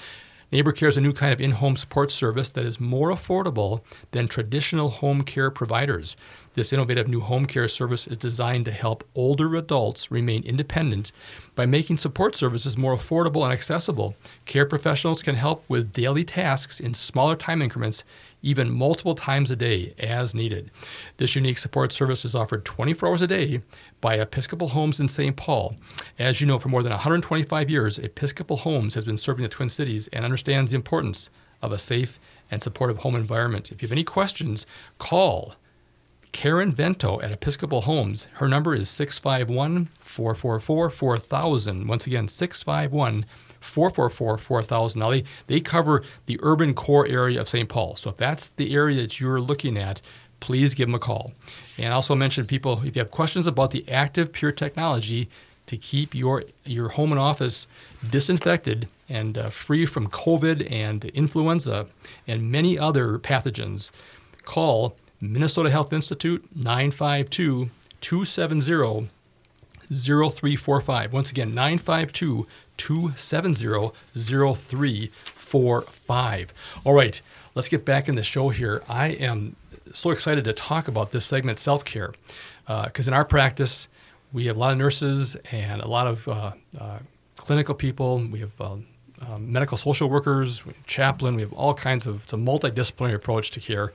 [0.53, 3.85] Neighbor Care is a new kind of in home support service that is more affordable
[4.11, 6.17] than traditional home care providers.
[6.55, 11.13] This innovative new home care service is designed to help older adults remain independent
[11.55, 14.17] by making support services more affordable and accessible.
[14.45, 18.03] Care professionals can help with daily tasks in smaller time increments
[18.43, 20.71] even multiple times a day as needed.
[21.19, 23.61] This unique support service is offered 24 hours a day
[24.01, 25.37] by Episcopal Homes in St.
[25.37, 25.77] Paul.
[26.19, 29.69] As you know, for more than 125 years, Episcopal Homes has been serving the Twin
[29.69, 31.31] Cities and understands the importance
[31.63, 32.19] of a safe
[32.51, 33.71] and supportive home environment.
[33.71, 34.67] If you have any questions,
[34.99, 35.55] call
[36.33, 38.27] Karen Vento at Episcopal Homes.
[38.35, 41.87] Her number is 651 444 4000.
[41.87, 43.27] Once again, 651
[43.61, 44.99] 444 4000.
[44.99, 47.69] Now, they, they cover the urban core area of St.
[47.69, 47.97] Paul.
[47.97, 50.01] So, if that's the area that you're looking at,
[50.41, 51.33] please give them a call.
[51.79, 55.29] And also mention people, if you have questions about the active pure technology
[55.67, 57.67] to keep your, your home and office
[58.11, 61.87] disinfected and uh, free from COVID and influenza
[62.27, 63.91] and many other pathogens,
[64.45, 67.71] call Minnesota Health Institute 952
[68.01, 69.09] 270
[69.93, 71.13] 0345.
[71.13, 72.47] Once again, 952
[72.81, 76.53] 270 0345.
[76.85, 77.21] All right,
[77.55, 78.83] let's get back in the show here.
[78.89, 79.57] I am
[79.93, 82.13] so excited to talk about this segment, self care,
[82.67, 83.89] because in our practice,
[84.33, 86.99] we have a lot of nurses and a lot of uh, uh,
[87.37, 88.27] clinical people.
[88.31, 88.77] We have uh,
[89.21, 91.35] um, medical social workers, we chaplain.
[91.35, 92.23] We have all kinds of.
[92.23, 93.93] It's a multidisciplinary approach to care,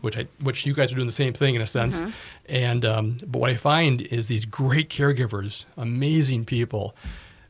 [0.00, 2.02] which I, which you guys are doing the same thing in a sense.
[2.46, 6.94] And um, but what I find is these great caregivers, amazing people,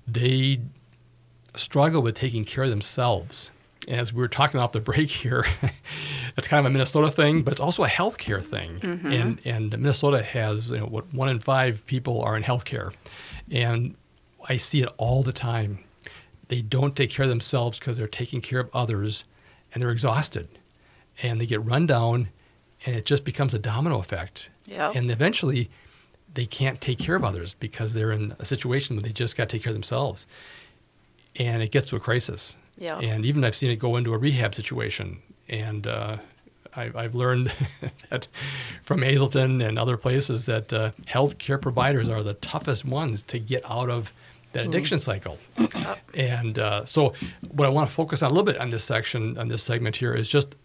[0.07, 0.61] they
[1.57, 3.51] struggle with taking care of themselves.
[3.89, 5.45] As we were talking off the break here,
[6.37, 8.81] it's kind of a Minnesota thing, but it's also a healthcare thing.
[8.81, 9.13] Mm-hmm.
[9.13, 12.93] And and Minnesota has you know what one in five people are in healthcare,
[13.51, 13.95] and
[14.49, 15.79] I see it all the time.
[16.49, 19.25] They don't take care of themselves because they're taking care of others,
[19.73, 20.49] and they're exhausted,
[21.23, 22.29] and they get run down,
[22.85, 24.51] and it just becomes a domino effect.
[24.67, 24.97] Yep.
[24.97, 25.71] And eventually,
[26.35, 29.49] they can't take care of others because they're in a situation where they just got
[29.49, 30.27] to take care of themselves,
[31.39, 32.57] and it gets to a crisis.
[32.79, 32.99] Yeah.
[32.99, 36.19] And even I've seen it go into a rehab situation, and uh,
[36.75, 37.53] I, I've learned
[38.11, 38.29] that
[38.83, 43.69] from Hazelden and other places that uh, healthcare providers are the toughest ones to get
[43.71, 44.13] out of
[44.53, 45.39] that addiction cycle.
[46.15, 47.15] And uh, so,
[47.51, 49.97] what I want to focus on a little bit on this section, on this segment
[49.97, 50.57] here, is just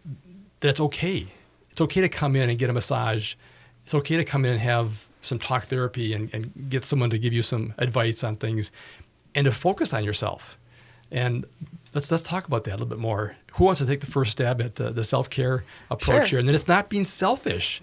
[0.60, 1.28] that it's okay
[1.72, 3.36] it's okay to come in and get a massage.
[3.84, 7.18] It's okay to come in and have some talk therapy and, and get someone to
[7.18, 8.72] give you some advice on things
[9.34, 10.58] and to focus on yourself.
[11.12, 11.46] And
[11.94, 13.36] let's let's talk about that a little bit more.
[13.54, 16.30] Who wants to take the first stab at uh, the self care approach Sure.
[16.30, 16.40] here?
[16.40, 17.82] And then it's not being selfish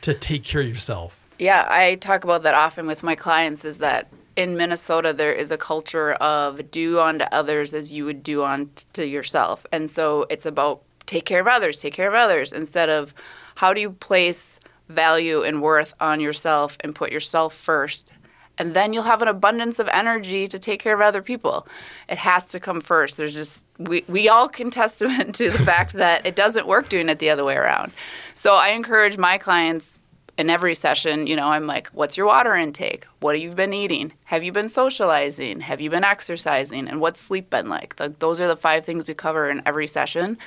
[0.00, 1.20] to take care of yourself.
[1.38, 5.50] Yeah, I talk about that often with my clients is that in Minnesota there is
[5.50, 9.66] a culture of do unto others as you would do unto yourself.
[9.72, 13.14] And so it's about take care of others, take care of others instead of
[13.56, 14.58] how do you place
[14.88, 18.12] value and worth on yourself and put yourself first.
[18.56, 21.66] And then you'll have an abundance of energy to take care of other people.
[22.08, 23.16] It has to come first.
[23.16, 27.08] There's just we, we all can testament to the fact that it doesn't work doing
[27.08, 27.92] it the other way around.
[28.34, 29.98] So I encourage my clients
[30.36, 33.04] in every session, you know, I'm like, what's your water intake?
[33.20, 34.12] What have you been eating?
[34.24, 35.60] Have you been socializing?
[35.60, 36.88] Have you been exercising?
[36.88, 37.96] And what's sleep been like?
[37.96, 40.38] The, those are the five things we cover in every session.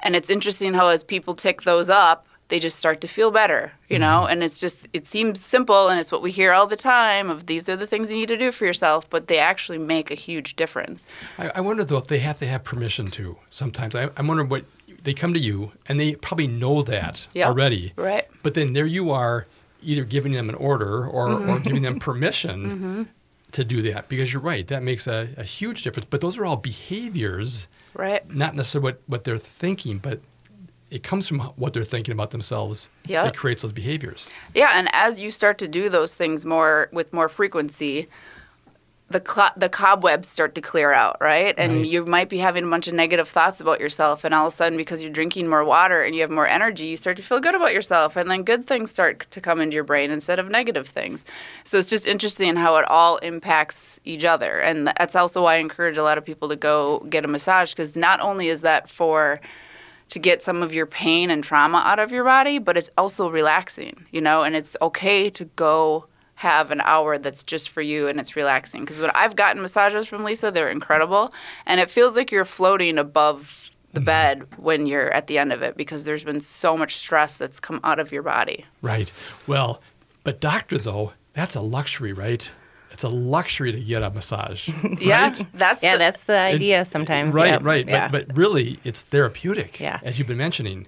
[0.00, 3.72] And it's interesting how as people tick those up, they just start to feel better,
[3.88, 4.26] you know?
[4.26, 7.46] And it's just, it seems simple and it's what we hear all the time of
[7.46, 10.14] these are the things you need to do for yourself, but they actually make a
[10.14, 11.06] huge difference.
[11.38, 13.36] I, I wonder though if they have to have permission to.
[13.50, 14.64] Sometimes I, I wonder what
[15.02, 17.48] they come to you and they probably know that Yeah.
[17.48, 17.92] already.
[17.96, 18.26] Right.
[18.42, 19.46] But then there you are,
[19.82, 21.50] either giving them an order or, Mm-hmm.
[21.50, 23.08] or giving them permission
[23.52, 24.66] to do that because you're right.
[24.68, 26.06] That makes a, a huge difference.
[26.10, 28.28] But those are all behaviors, Right.
[28.32, 30.20] not necessarily what, what they're thinking, but
[30.90, 33.24] it comes from what they're thinking about themselves Yeah.
[33.24, 34.30] that creates those behaviors.
[34.54, 38.08] Yeah, and as you start to do those things more with more frequency,
[39.08, 41.54] the cl- the cobwebs start to clear out, right?
[41.56, 41.86] And Right.
[41.86, 44.56] you might be having a bunch of negative thoughts about yourself, and all of a
[44.56, 47.38] sudden, because you're drinking more water and you have more energy, you start to feel
[47.38, 50.48] good about yourself, and then good things start to come into your brain instead of
[50.50, 51.24] negative things.
[51.62, 55.58] So it's just interesting how it all impacts each other, and that's also why I
[55.58, 58.90] encourage a lot of people to go get a massage because not only is that
[58.90, 59.40] for
[60.08, 63.30] to get some of your pain and trauma out of your body, but it's also
[63.30, 68.08] relaxing, you know, and it's okay to go have an hour that's just for you
[68.08, 68.82] and it's relaxing.
[68.82, 71.32] Because when I've gotten massages from Lisa, they're incredible.
[71.64, 74.04] And it feels like you're floating above the mm-hmm.
[74.04, 77.58] bed when you're at the end of it because there's been so much stress that's
[77.58, 78.64] come out of your body.
[78.82, 79.12] Right.
[79.46, 79.80] Well,
[80.24, 82.50] but doctor though, that's a luxury, right?
[82.96, 84.70] It's a luxury to get a massage.
[85.00, 87.34] Yeah, that's Yeah, the- that's the idea sometimes.
[87.34, 87.58] Right, yeah.
[87.60, 87.86] right.
[87.86, 88.08] Yeah.
[88.08, 90.00] But, but really, it's therapeutic, Yeah.
[90.02, 90.86] as you've been mentioning.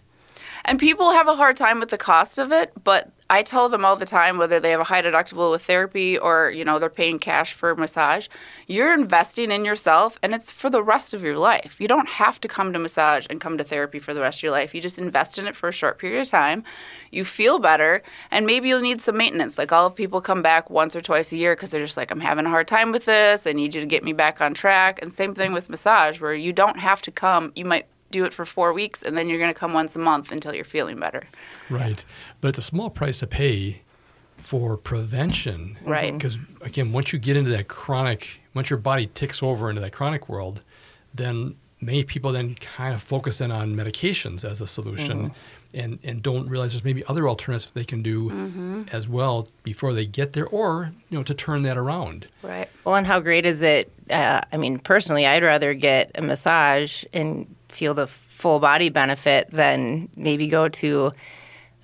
[0.64, 3.85] And people have a hard time with the cost of it, but I tell them
[3.85, 6.88] all the time whether they have a high deductible with therapy or, you know, they're
[6.88, 8.27] paying cash for massage,
[8.67, 11.79] you're investing in yourself and it's for the rest of your life.
[11.79, 14.45] You don't have to come to massage and come to therapy for the rest of
[14.45, 14.75] your life.
[14.75, 16.64] You just invest in it for a short period of time.
[17.11, 19.59] You feel better and maybe you'll need some maintenance.
[19.59, 22.11] Like all of people come back once or twice a year because they're just like
[22.11, 23.47] I'm having a hard time with this.
[23.47, 25.01] I need you to get me back on track.
[25.03, 27.53] And same thing with massage where you don't have to come.
[27.55, 29.99] You might do it for four weeks and then you're going to come once a
[29.99, 31.25] month until you're feeling better.
[31.68, 32.05] Right.
[32.40, 33.83] But it's a small price to pay
[34.37, 35.77] for prevention.
[35.83, 36.12] Right.
[36.12, 39.92] Because, again, once you get into that chronic, once your body ticks over into that
[39.92, 40.62] chronic world,
[41.12, 45.33] then many people then kind of focus in on medications as a solution
[45.75, 50.07] and, and don't realize there's maybe other alternatives they can do as well before they
[50.07, 52.27] get there or, you know, to turn that around.
[52.43, 52.69] Right.
[52.85, 53.93] Well, and how great is it?
[54.11, 59.51] Uh, I mean, personally, I'd rather get a massage and feel the full body benefit
[59.51, 61.12] than maybe go to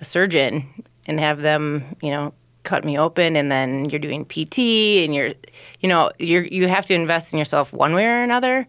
[0.01, 0.67] a surgeon
[1.07, 4.57] and have them, you know, cut me open and then you're doing PT
[5.03, 5.31] and you're,
[5.79, 8.67] you know, you're, you have to invest in yourself one way or another.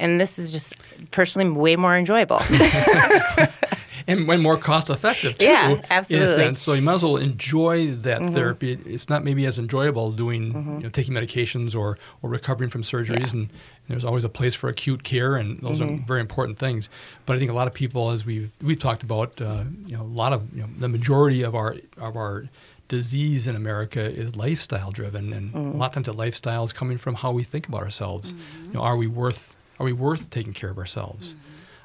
[0.00, 0.74] And this is just
[1.12, 2.40] personally way more enjoyable.
[4.06, 5.46] and when more cost effective too.
[5.46, 6.34] Yeah, In a absolutely.
[6.34, 8.34] sense, so you might as well enjoy that mm-hmm.
[8.34, 8.78] therapy.
[8.86, 10.78] It's not maybe as enjoyable doing you mm-hmm.
[10.80, 13.50] know, taking medications or or recovering from surgeries, and,
[13.88, 16.06] there's always a place for acute care, and those are mm-hmm.
[16.06, 16.88] very important things.
[17.26, 20.02] But I think a lot of people, as we've we've talked about, uh, you know,
[20.02, 22.48] a lot of you know, the majority of our of our
[22.86, 26.98] disease in America is lifestyle driven, and a lot of times that lifestyle is coming
[26.98, 28.32] from how we think about ourselves.
[28.66, 31.34] You know, are we worth are we worth taking care of ourselves?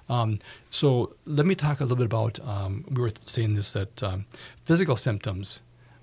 [0.08, 0.38] Um,
[0.70, 2.40] so let me talk a little bit about.
[2.48, 4.26] Um, we were saying this that um,
[4.64, 5.62] physical symptoms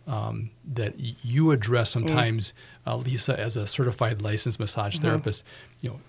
[0.09, 2.53] um, that y- you address sometimes,
[2.85, 5.45] uh, Lisa, as a certified licensed massage therapist,
[5.83, 6.01] you know,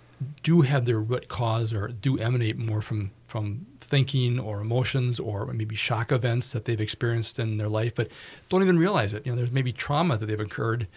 [0.42, 5.46] do have their root cause or do emanate more from from thinking or emotions or
[5.54, 8.10] maybe shock events that they've experienced in their life, but
[8.50, 9.26] don't even realize it.
[9.26, 10.88] You know, there's maybe trauma that they've incurred,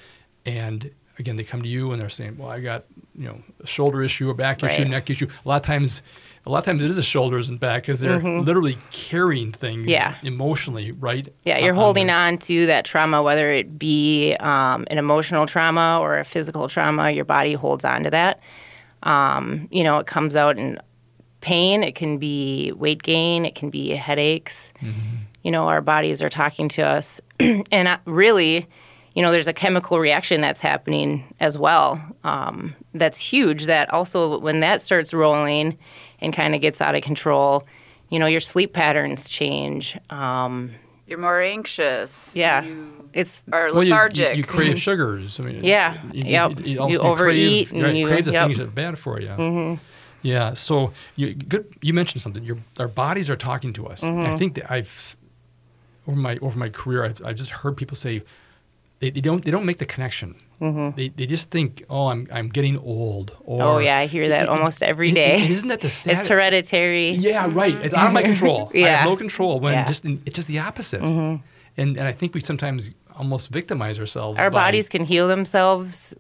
[0.47, 3.67] and again, they come to you and they're saying, "Well, I got you know a
[3.67, 4.91] shoulder issue, a back issue, Right.
[4.91, 6.03] neck issue." A lot of times,
[6.45, 9.81] a lot of times it is the shoulders and back because they're literally carrying things
[9.83, 9.89] Mm-hmm.
[9.91, 10.15] Yeah.
[10.23, 11.29] emotionally, right?
[11.45, 15.47] Yeah, you're on holding their- on to that trauma, whether it be um, an emotional
[15.47, 17.11] trauma or a physical trauma.
[17.11, 18.41] Your body holds on to that.
[19.03, 20.79] Um, you know, it comes out in
[21.41, 21.83] pain.
[21.85, 23.45] It can be weight gain.
[23.47, 24.73] It can be headaches.
[25.43, 27.21] you know, our bodies are talking to us.
[27.41, 28.67] and uh, really,
[29.17, 32.01] you know, there's a chemical reaction that's happening as well.
[32.23, 33.65] Um, that's huge.
[33.65, 35.79] That also, when that starts rolling
[36.21, 37.67] and kind of gets out of control,
[38.11, 39.97] you know, your sleep patterns change.
[40.11, 40.71] Um,
[41.07, 42.37] You're more anxious.
[42.37, 44.33] yeah, You it's are Well, you- lethargic.
[44.33, 45.41] You, you crave sugars.
[45.41, 46.61] I mean, Yeah, You, yep.
[46.65, 48.45] You, also You overeat crave, and you- crave the yep.
[48.47, 49.29] things that are bad for you.
[49.29, 49.83] Mm-hmm.
[50.23, 50.53] Yeah.
[50.55, 51.73] So you good.
[51.81, 52.45] You mentioned something.
[52.45, 54.03] Your our bodies are talking to us.
[54.03, 54.27] Mm-hmm.
[54.33, 55.17] I think that I've
[56.07, 58.23] over my over my career, I've, I've just heard people say
[59.01, 60.35] they, they don't they don't make the connection.
[60.61, 60.97] Mm-hmm.
[60.97, 63.37] They, they just think, oh, I'm I'm getting old.
[63.45, 65.35] Or, oh yeah, I hear that It- it- almost every and- day.
[65.43, 66.13] and isn't that the sad?
[66.15, 67.11] it's hereditary.
[67.11, 67.75] Yeah, right.
[67.85, 68.71] It's out of my control.
[68.75, 68.97] I Yeah.
[68.97, 69.85] have no control when Yeah.
[69.85, 69.89] Mm-hmm.
[69.89, 71.03] just it's just the opposite.
[71.03, 71.43] And
[71.99, 74.39] and I think we sometimes almost victimize ourselves.
[74.39, 76.15] Our by- bodies can heal themselves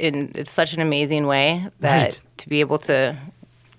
[0.00, 2.20] in it's such an amazing way that Right.
[2.38, 3.16] to be able to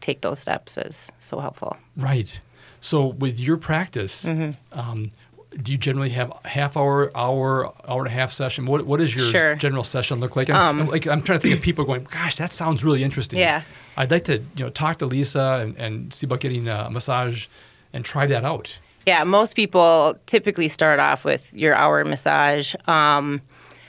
[0.01, 1.75] take those steps is so helpful.
[1.97, 2.39] Right.
[2.81, 4.79] So with your practice, Mm-hmm.
[4.79, 5.05] um,
[5.51, 8.65] do you generally have half hour, hour, hour and a half session?
[8.65, 9.55] What What does your Sure.
[9.55, 10.49] general session look like?
[10.49, 11.07] I'm, like?
[11.07, 13.39] I'm trying to think of people going, gosh, that sounds really interesting.
[13.39, 13.63] Yeah.
[13.97, 17.47] I'd like to you know talk to Lisa and, and see about getting a massage
[17.93, 18.77] and try that out.
[19.05, 22.75] Yeah, most people typically start off with your hour massage.
[22.85, 23.41] Um,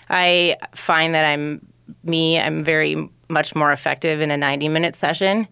[0.08, 1.60] I find that I'm
[2.04, 2.40] me.
[2.40, 5.46] I'm very much more effective in a 90 minute session,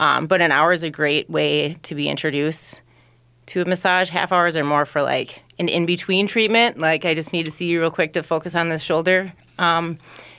[0.00, 2.80] um, but an hour is a great way to be introduced
[3.46, 4.08] to a massage.
[4.08, 6.78] Half hours or more for like an in between treatment.
[6.78, 9.98] Like I just need to see you real quick to focus on the shoulder um,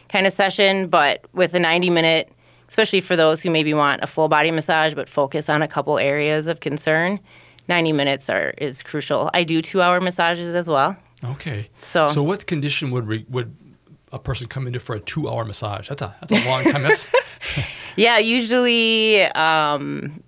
[0.09, 0.87] kind of session.
[0.87, 2.31] But with a 90 minute,
[2.67, 5.97] especially for those who maybe want a full body massage but focus on a couple
[5.99, 7.19] areas of concern,
[7.67, 9.29] 90 minutes are is crucial.
[9.33, 10.95] I do two hour massages as well.
[11.23, 11.69] Okay.
[11.81, 13.55] So- so what condition would re, would
[14.11, 15.89] a person come into for a two hour massage?
[15.89, 16.83] That's a that's a long time.
[16.83, 17.07] That's
[17.97, 20.21] Yeah, usually, um,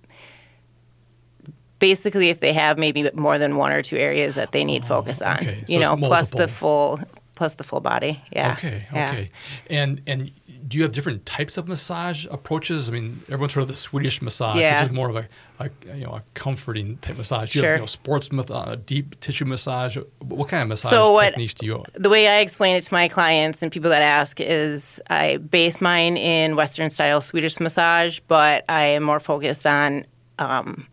[1.78, 5.20] basically, if they have maybe more than one or two areas that they need focus
[5.22, 5.64] on, Oh, okay.
[5.66, 7.00] So you know, plus the full,
[7.36, 8.20] plus the full body.
[8.32, 8.52] Yeah.
[8.52, 9.10] Okay, Yeah.
[9.10, 9.28] okay.
[9.70, 10.30] And and
[10.66, 12.90] do you have different types of massage approaches?
[12.90, 14.82] I mean, everyone's heard of the Swedish massage, Yeah.
[14.82, 15.28] which is more of a,
[15.60, 17.54] a you know a comforting type massage.
[17.54, 17.74] You have Sure.
[17.76, 19.96] you know sports uh, deep tissue massage.
[20.18, 21.84] What kind of massage So what- techniques do you?
[21.94, 25.80] The way I explain it to my clients and people that ask is I base
[25.80, 30.04] mine in Western style Swedish massage, but I am more focused on
[30.38, 30.86] um,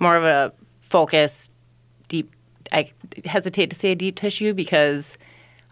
[0.00, 1.50] more of a focus
[2.08, 2.32] deep.
[2.72, 2.90] I
[3.24, 5.18] hesitate to say a deep tissue because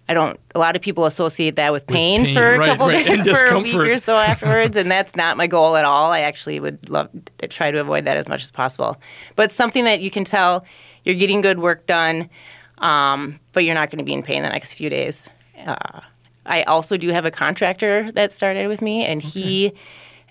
[0.09, 0.39] I don't.
[0.55, 3.39] A lot of people associate that with pain, pain, for a right, couple right, days,
[3.39, 6.11] for a week or so afterwards, and that's not my goal at all.
[6.11, 7.09] I actually would love
[7.39, 9.01] to try to avoid that as much as possible.
[9.37, 10.65] But something that you can tell
[11.05, 12.29] you're getting good work done,
[12.79, 15.29] um, but you're not going to be in pain the next few days.
[15.65, 16.01] Uh,
[16.47, 19.73] I also do have a contractor that started with me, and he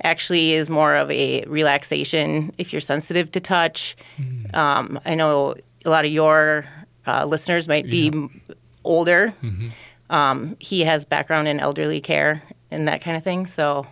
[0.03, 3.95] actually is more of a relaxation if you're sensitive to touch.
[4.17, 4.55] Mm.
[4.55, 6.65] Um, I know a lot of your
[7.07, 8.41] uh, listeners might be m
[8.83, 9.33] older.
[9.43, 9.69] Mm-hmm.
[10.13, 13.47] Um, he has background in elderly care and that kind of thing.
[13.47, 13.87] So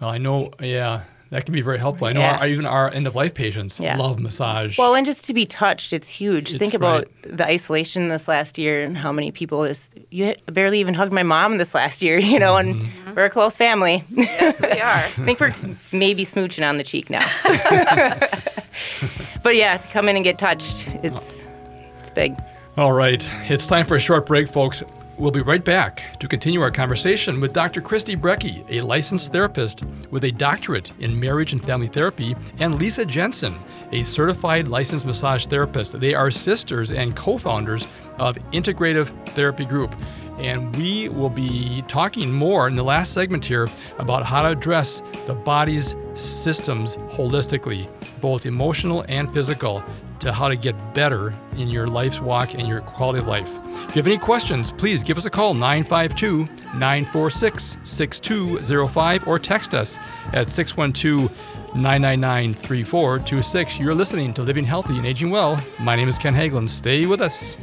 [0.00, 0.50] Well, I know.
[0.60, 2.06] Yeah, that can be very helpful.
[2.06, 2.36] I know Yeah.
[2.38, 3.96] our, even our end of life patients Yeah.
[3.96, 4.78] love massage.
[4.78, 6.50] Well, and just to be touched, it's huge.
[6.50, 10.78] It's Think about the isolation this last year and how many people just you barely
[10.80, 13.14] even hugged my mom this last year, you know, and Mm-hmm.
[13.14, 14.04] we're a close family.
[14.10, 15.04] yes, we are.
[15.04, 15.54] I think we're
[15.92, 17.24] maybe smooching on the cheek now.
[19.42, 21.46] but yeah, to come in and get touched, it's
[22.00, 22.34] it's big.
[22.76, 24.82] All right, it's time for a short break, folks.
[25.16, 27.80] We'll be right back to continue our conversation with Dr.
[27.80, 33.04] Kristy Brecke, a licensed therapist with a doctorate in marriage and family therapy, and Lisa
[33.04, 33.54] Jensen,
[33.92, 36.00] a certified licensed massage therapist.
[36.00, 37.86] They are sisters and co founders
[38.18, 39.94] of Integrative Therapy Group.
[40.38, 43.68] And we will be talking more in the last segment here
[43.98, 47.88] about how to address the body's systems holistically,
[48.20, 49.82] both emotional and physical,
[50.20, 53.58] to how to get better in your life's walk and your quality of life.
[53.88, 56.46] If you have any questions, please give us a call 952
[56.78, 59.98] 946 6205 or text us
[60.32, 61.30] at 612
[61.74, 63.78] 999 3426.
[63.80, 65.62] You're listening to Living Healthy and Aging Well.
[65.80, 66.70] My name is Ken Haglind.
[66.70, 67.56] Stay with us.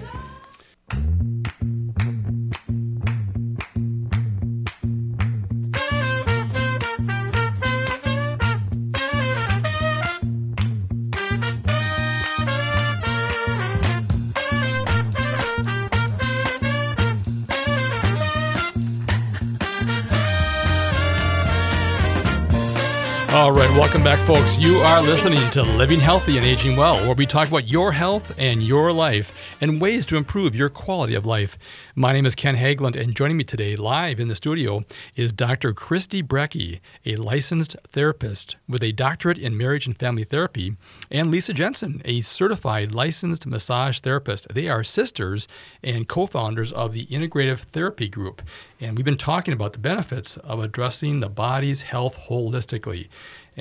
[23.82, 24.60] Welcome back, folks.
[24.60, 28.32] You are listening to Living Healthy and Aging Well, where we talk about your health
[28.38, 31.58] and your life and ways to improve your quality of life.
[31.96, 34.84] My name is Ken Haglind, and joining me today live in the studio
[35.16, 35.74] is Dr.
[35.74, 40.78] Kristy Brecke, a licensed therapist with a doctorate in marriage and family therapy,
[41.10, 44.48] and Lisa Jensen, a certified licensed massage therapist.
[44.54, 45.48] They are sisters
[45.84, 48.44] and co founders of the Integrative Therapy Group.
[48.80, 53.10] And we've been talking about the benefits of addressing the body's health holistically.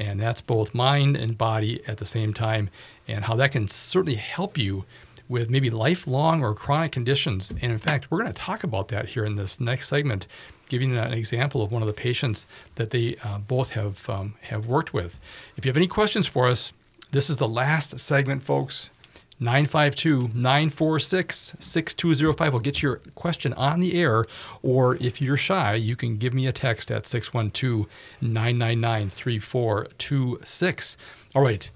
[0.00, 2.70] And that's both mind and body at the same time,
[3.06, 4.86] and how that can certainly help you
[5.28, 7.50] with maybe lifelong or chronic conditions.
[7.50, 10.26] And in fact, we're going to talk about that here in this next segment,
[10.70, 12.46] giving an example of one of the patients
[12.76, 15.20] that they uh, both have um, have worked with.
[15.56, 16.72] If you have any questions for us,
[17.10, 18.88] this is the last segment, folks.
[19.40, 24.24] 952 946 6205 will get your question on the air.
[24.62, 27.86] Or if you're shy, you can give me a text at 612
[28.20, 30.96] 999 3426.
[31.34, 31.70] All right,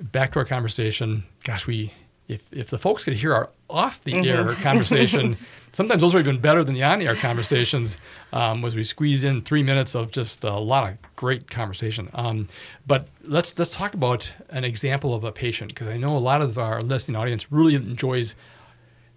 [0.00, 1.24] back to our conversation.
[1.44, 1.94] Gosh, we.
[2.28, 5.36] If, if the folks could hear our off the air conversation,
[5.72, 7.98] sometimes those are even better than the on air conversations,
[8.32, 12.10] um, as we squeeze in three minutes of just a lot of great conversation.
[12.14, 12.48] Um,
[12.86, 16.42] but let's let's talk about an example of a patient because I know a lot
[16.42, 18.34] of our listening audience really enjoys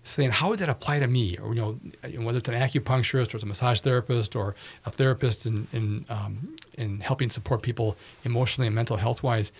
[0.05, 1.37] saying how would that apply to me?
[1.37, 1.79] Or you know
[2.23, 6.55] whether it's an acupuncturist or it's a massage therapist or a therapist in in, um,
[6.75, 9.51] in helping support people emotionally and mental health wise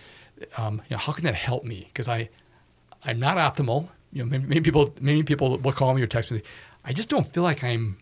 [0.56, 1.84] um, you know how can that help me?
[1.92, 2.28] Because I
[3.04, 6.30] I'm not optimal you know maybe, maybe people many people will call me or text
[6.30, 6.40] me
[6.84, 7.98] I just don't feel like I'm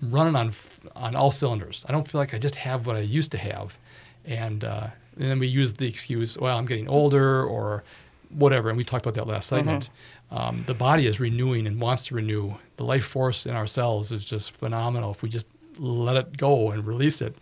[0.00, 0.52] running on
[0.94, 3.76] on all cylinders I don't feel like I just have what I used to have
[4.24, 7.84] and, uh, and then we use the excuse well I'm getting older or
[8.30, 9.90] whatever and we talked about that last segment
[10.30, 12.54] um, the body is renewing and wants to renew.
[12.76, 15.46] The life force in ourselves is just phenomenal if we just
[15.78, 17.36] let it go and release it.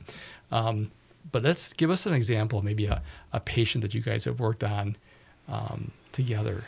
[0.52, 0.90] Um,
[1.32, 3.02] but let's give us an example, maybe a,
[3.32, 4.96] a patient that you guys have worked on
[5.48, 6.64] um, together.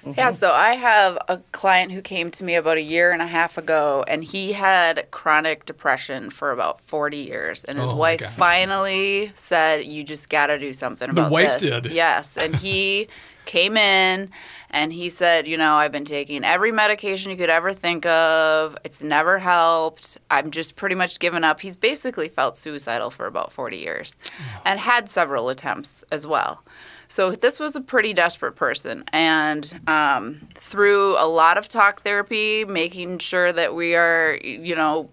[0.00, 0.12] Mm-hmm.
[0.18, 3.26] Yeah, so I have a client who came to me about a year and a
[3.26, 7.64] half ago, and he had chronic depression for about 40 years.
[7.64, 8.32] And his Oh, wife gosh.
[8.34, 11.82] finally said, You just got to do something about The about wife this.
[11.82, 11.92] did.
[11.92, 12.36] Yes.
[12.38, 13.08] And he
[13.44, 14.30] came in
[14.70, 18.78] and he said, You know, I've been taking every medication you could ever think of.
[18.84, 20.16] It's never helped.
[20.30, 21.60] I'm just pretty much given up.
[21.60, 24.16] He's basically felt suicidal for about 40 years
[24.64, 26.62] and had several attempts as well.
[27.10, 32.64] So this was a pretty desperate person, and um, through a lot of talk therapy,
[32.64, 35.10] making sure that we are, you know,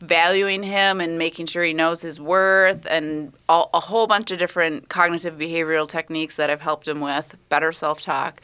[0.00, 4.38] valuing him and making sure he knows his worth, and all, a whole bunch of
[4.38, 8.42] different cognitive behavioral techniques that I've helped him with, better self-talk.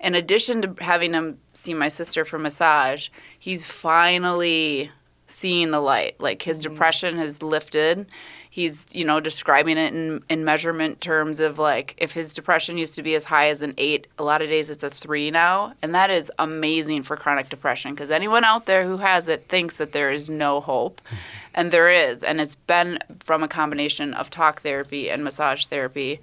[0.00, 3.08] In addition to having him see my sister for massage,
[3.38, 4.90] he's finally
[5.26, 6.20] seeing the light.
[6.20, 8.06] Like his depression has lifted.
[8.50, 12.94] He's, you know, describing it in, in measurement terms of like if his depression used
[12.94, 15.74] to be as high as an eight, a lot of days it's a three now.
[15.82, 19.76] And that is amazing for chronic depression because anyone out there who has it thinks
[19.76, 21.00] that there is no hope.
[21.54, 22.22] And there is.
[22.22, 26.20] And it's been from a combination of talk therapy and massage therapy.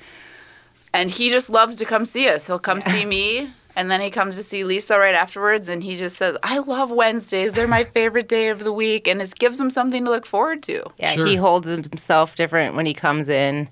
[0.94, 2.48] And he just loves to come see us.
[2.48, 5.96] He'll come see me, and then he comes to see Lisa right afterwards, and he
[5.96, 7.54] just says, "I love Wednesdays.
[7.54, 10.64] They're my favorite day of the week, and it gives him something to look forward
[10.64, 11.26] to." Yeah, Sure.
[11.26, 13.70] he holds himself different when he comes in.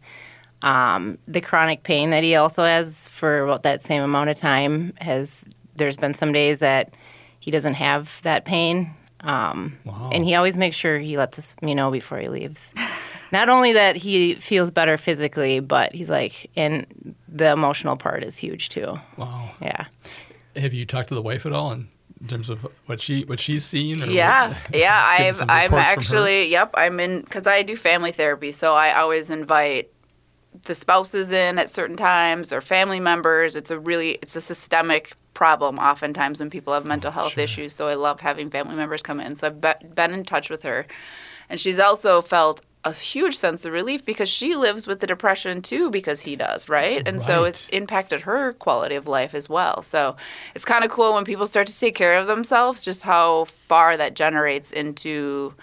[0.62, 4.94] Um, the chronic pain that he also has for about that same amount of time
[5.02, 5.48] has.
[5.76, 6.94] There's been some days that
[7.40, 10.12] he doesn't have that pain, um, Wow.
[10.14, 12.74] and he always makes sure he lets us you know before he leaves.
[13.32, 18.38] Not only that he feels better physically, but he's like, and the emotional part is
[18.38, 19.00] huge too.
[19.18, 19.50] Wow.
[19.62, 19.86] Yeah.
[20.56, 21.88] Have you talked to the wife at all in
[22.28, 24.00] terms of what she what she's seen?
[24.10, 25.04] Yeah, what- yeah.
[25.20, 25.80] I've I'm reports from her?
[25.80, 26.70] actually yep.
[26.76, 29.92] I'm in because I do family therapy, so I always invite
[30.66, 33.56] the spouses in at certain times or family members.
[33.56, 37.44] It's a really it's a systemic problem oftentimes when people have oh, mental health sure.
[37.44, 37.74] issues.
[37.74, 39.36] So I love having family members come in.
[39.36, 40.86] So I've be- been in touch with her,
[41.50, 45.62] and she's also felt a huge sense of relief because she lives with the depression
[45.62, 49.82] too because he does right and so it's impacted her quality of life as well
[49.82, 50.16] so
[50.54, 53.96] it's kind of cool when people start to take care of themselves just how far
[53.96, 55.54] that generates into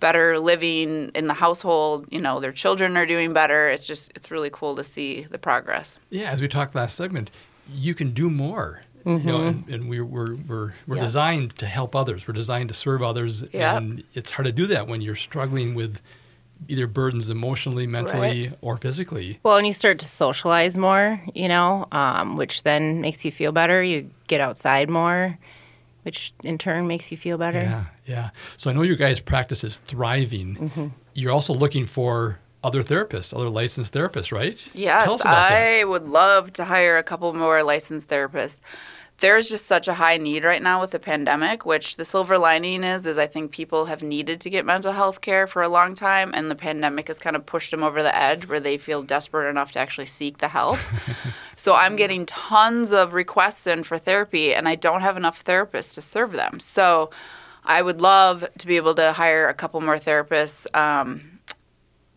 [0.00, 4.30] better living in the household you know their children are doing better it's just it's
[4.30, 7.30] really cool to see the progress Yeah, as we talked last segment,
[7.74, 8.82] you can do more.
[9.04, 9.46] You know, mm-hmm.
[9.46, 11.02] and, and we're we're we're, we're Yeah.
[11.02, 12.26] designed to help others.
[12.26, 13.76] We're designed to serve others, Yeah.
[13.76, 16.00] and it's hard to do that when you're struggling with
[16.68, 19.38] either burdens emotionally, mentally, or physically.
[19.42, 23.52] Well, and you start to socialize more, you know, um, which then makes you feel
[23.52, 23.82] better.
[23.82, 25.38] You get outside more,
[26.02, 27.60] which in turn makes you feel better.
[27.60, 28.30] Yeah, yeah.
[28.56, 30.56] So I know your guys' practice is thriving.
[30.56, 30.86] Mm-hmm.
[31.14, 34.68] You're also looking for other therapists, other licensed therapists, right?
[34.74, 38.58] Yes, Tell us about I would love to hire a couple more licensed therapists.
[39.18, 42.84] There's just such a high need right now with the pandemic, which the silver lining
[42.84, 45.94] is is I think people have needed to get mental health care for a long
[45.94, 49.02] time and the pandemic has kind of pushed them over the edge where they feel
[49.02, 50.78] desperate enough to actually seek the help.
[51.56, 55.94] so I'm getting tons of requests in for therapy and I don't have enough therapists
[55.94, 56.60] to serve them.
[56.60, 57.10] So
[57.64, 60.66] I would love to be able to hire a couple more therapists.
[60.76, 61.35] Um,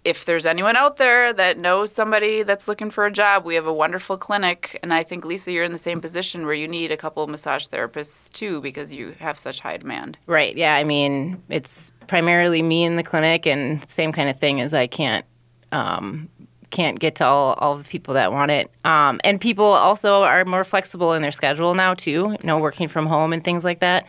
[0.06, 3.66] if there's anyone out there that knows somebody that's looking for a job, we have
[3.66, 4.80] a wonderful clinic.
[4.82, 7.30] And I think, Lisa, you're in the same position where you need a couple of
[7.30, 10.18] massage therapists too because you have such high demand.
[10.26, 10.56] Right.
[10.56, 10.76] Yeah.
[10.76, 14.88] I mean, it's primarily me in the clinic, and same kind of thing as I
[14.88, 15.26] can't.
[15.72, 16.30] Um,
[16.72, 18.70] can't get to all, all the people that want it.
[18.86, 22.88] Um, and people also are more flexible in their schedule now too, you know, working
[22.88, 24.06] from home and things like that,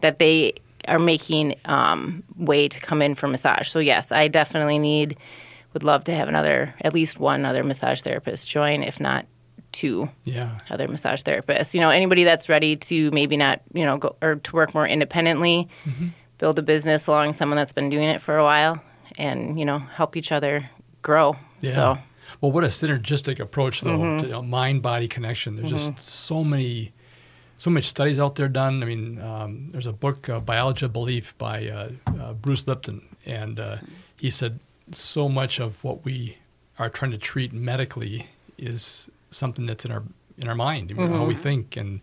[0.00, 0.54] that they
[0.88, 3.68] are making um, way to come in for massage.
[3.68, 5.16] So yes, I definitely need
[5.72, 9.26] would love to have another at least one other massage therapist join, if not
[9.72, 10.58] two yeah.
[10.68, 11.74] other massage therapists.
[11.74, 14.86] You know, anybody that's ready to maybe not you know go or to work more
[14.86, 16.08] independently, mm-hmm.
[16.38, 18.82] build a business along someone that's been doing it for a while,
[19.18, 20.68] and you know help each other
[21.02, 21.36] grow.
[21.60, 21.70] Yeah.
[21.70, 21.98] So.
[22.40, 24.18] Well, what a synergistic approach, though, mm-hmm.
[24.18, 25.56] to you know, mind body connection.
[25.56, 25.94] There's mm-hmm.
[25.96, 26.92] just so many
[27.60, 28.82] so much studies out there done.
[28.82, 33.04] I mean, um, there's a book, uh, Biology of Belief, by uh, uh, Bruce Lipton,
[33.26, 33.76] and uh,
[34.16, 34.60] he said
[34.92, 36.38] so much of what we
[36.78, 40.02] are trying to treat medically is something that's in our
[40.38, 41.12] in our mind, mm-hmm.
[41.14, 41.42] how we mm-hmm.
[41.42, 42.00] think, and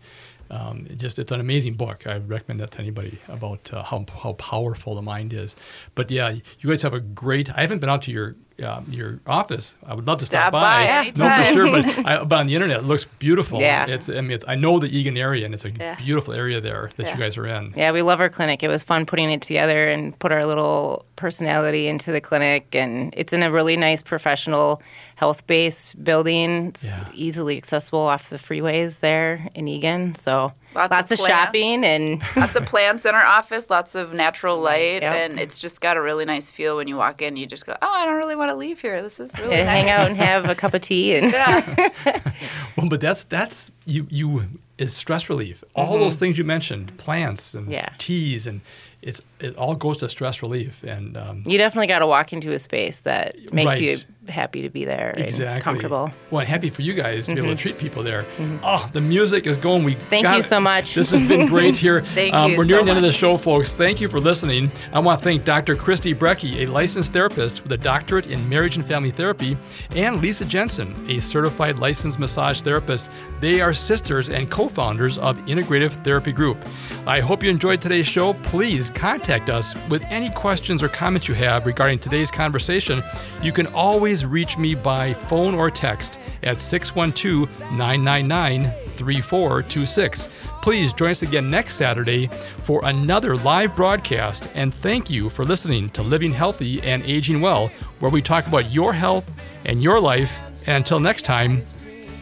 [0.48, 2.06] um, it just it's an amazing book.
[2.06, 5.56] I recommend that to anybody about uh, how how powerful the mind is.
[5.96, 7.50] But yeah, you guys have a great.
[7.52, 8.32] I haven't been out to your
[8.62, 9.76] um, your office.
[9.86, 10.86] I would love to stop, stop by.
[10.86, 11.70] by no, for sure.
[11.70, 13.60] But, I, but on the internet, it looks beautiful.
[13.60, 13.86] Yeah.
[13.86, 14.08] It's.
[14.08, 15.96] I mean, it's, I know the Eagan area, and it's a yeah.
[15.96, 17.14] beautiful area there that yeah.
[17.14, 17.72] you guys are in.
[17.76, 18.62] Yeah, we love our clinic.
[18.62, 23.12] It was fun putting it together and put our little personality into the clinic, and
[23.16, 24.82] it's in a really nice professional
[25.18, 26.72] health-based building.
[26.84, 27.08] Yeah.
[27.12, 30.14] easily accessible off the freeways there in Eagan.
[30.14, 34.12] So lots, lots of, of shopping and lots of plants in our office, lots of
[34.12, 35.14] natural light, yep.
[35.16, 37.36] and it's just got a really nice feel when you walk in.
[37.36, 39.02] You just go, "Oh, I don't really want to leave here.
[39.02, 41.90] This is really nice." Hang out and have a cup of tea and yeah.
[42.76, 44.44] well, but that's that's you you
[44.78, 45.64] is stress relief.
[45.74, 46.00] All mm-hmm.
[46.04, 47.88] those things you mentioned, plants and yeah.
[47.98, 48.60] teas and
[49.02, 52.52] it's it all goes to stress relief and um, you definitely got to walk into
[52.52, 53.80] a space that makes right.
[53.80, 53.96] you
[54.28, 55.46] happy to be there exactly.
[55.46, 56.10] and comfortable.
[56.30, 57.40] Well, happy for you guys to mm-hmm.
[57.40, 57.76] be able to mm-hmm.
[57.76, 58.22] treat people there.
[58.22, 58.58] Mm-hmm.
[58.62, 59.84] Oh, the music is going.
[59.84, 60.94] We thank you so much.
[60.94, 62.02] This has been great here.
[62.02, 62.58] thank um, you.
[62.58, 63.74] We're nearing so the end of the show, folks.
[63.74, 64.70] Thank you for listening.
[64.92, 65.74] I want to thank Dr.
[65.74, 69.56] Kristy Brecke, a licensed therapist with a doctorate in marriage and family therapy,
[69.94, 73.10] and Lisa Jensen, a certified licensed massage therapist.
[73.40, 76.58] They are sisters and co-founders of Integrative Therapy Group.
[77.06, 78.34] I hope you enjoyed today's show.
[78.34, 83.02] Please contact us with any questions or comments you have regarding today's conversation.
[83.42, 90.28] You can always reach me by phone or text at 612 999 3426.
[90.62, 92.26] Please join us again next Saturday
[92.58, 94.50] for another live broadcast.
[94.54, 97.70] And thank you for listening to Living Healthy and Aging Well,
[98.00, 99.34] where we talk about your health
[99.64, 100.36] and your life.
[100.66, 101.62] And until next time,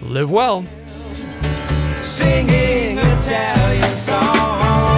[0.03, 0.63] live well.
[1.97, 4.96] Singing Italian songs.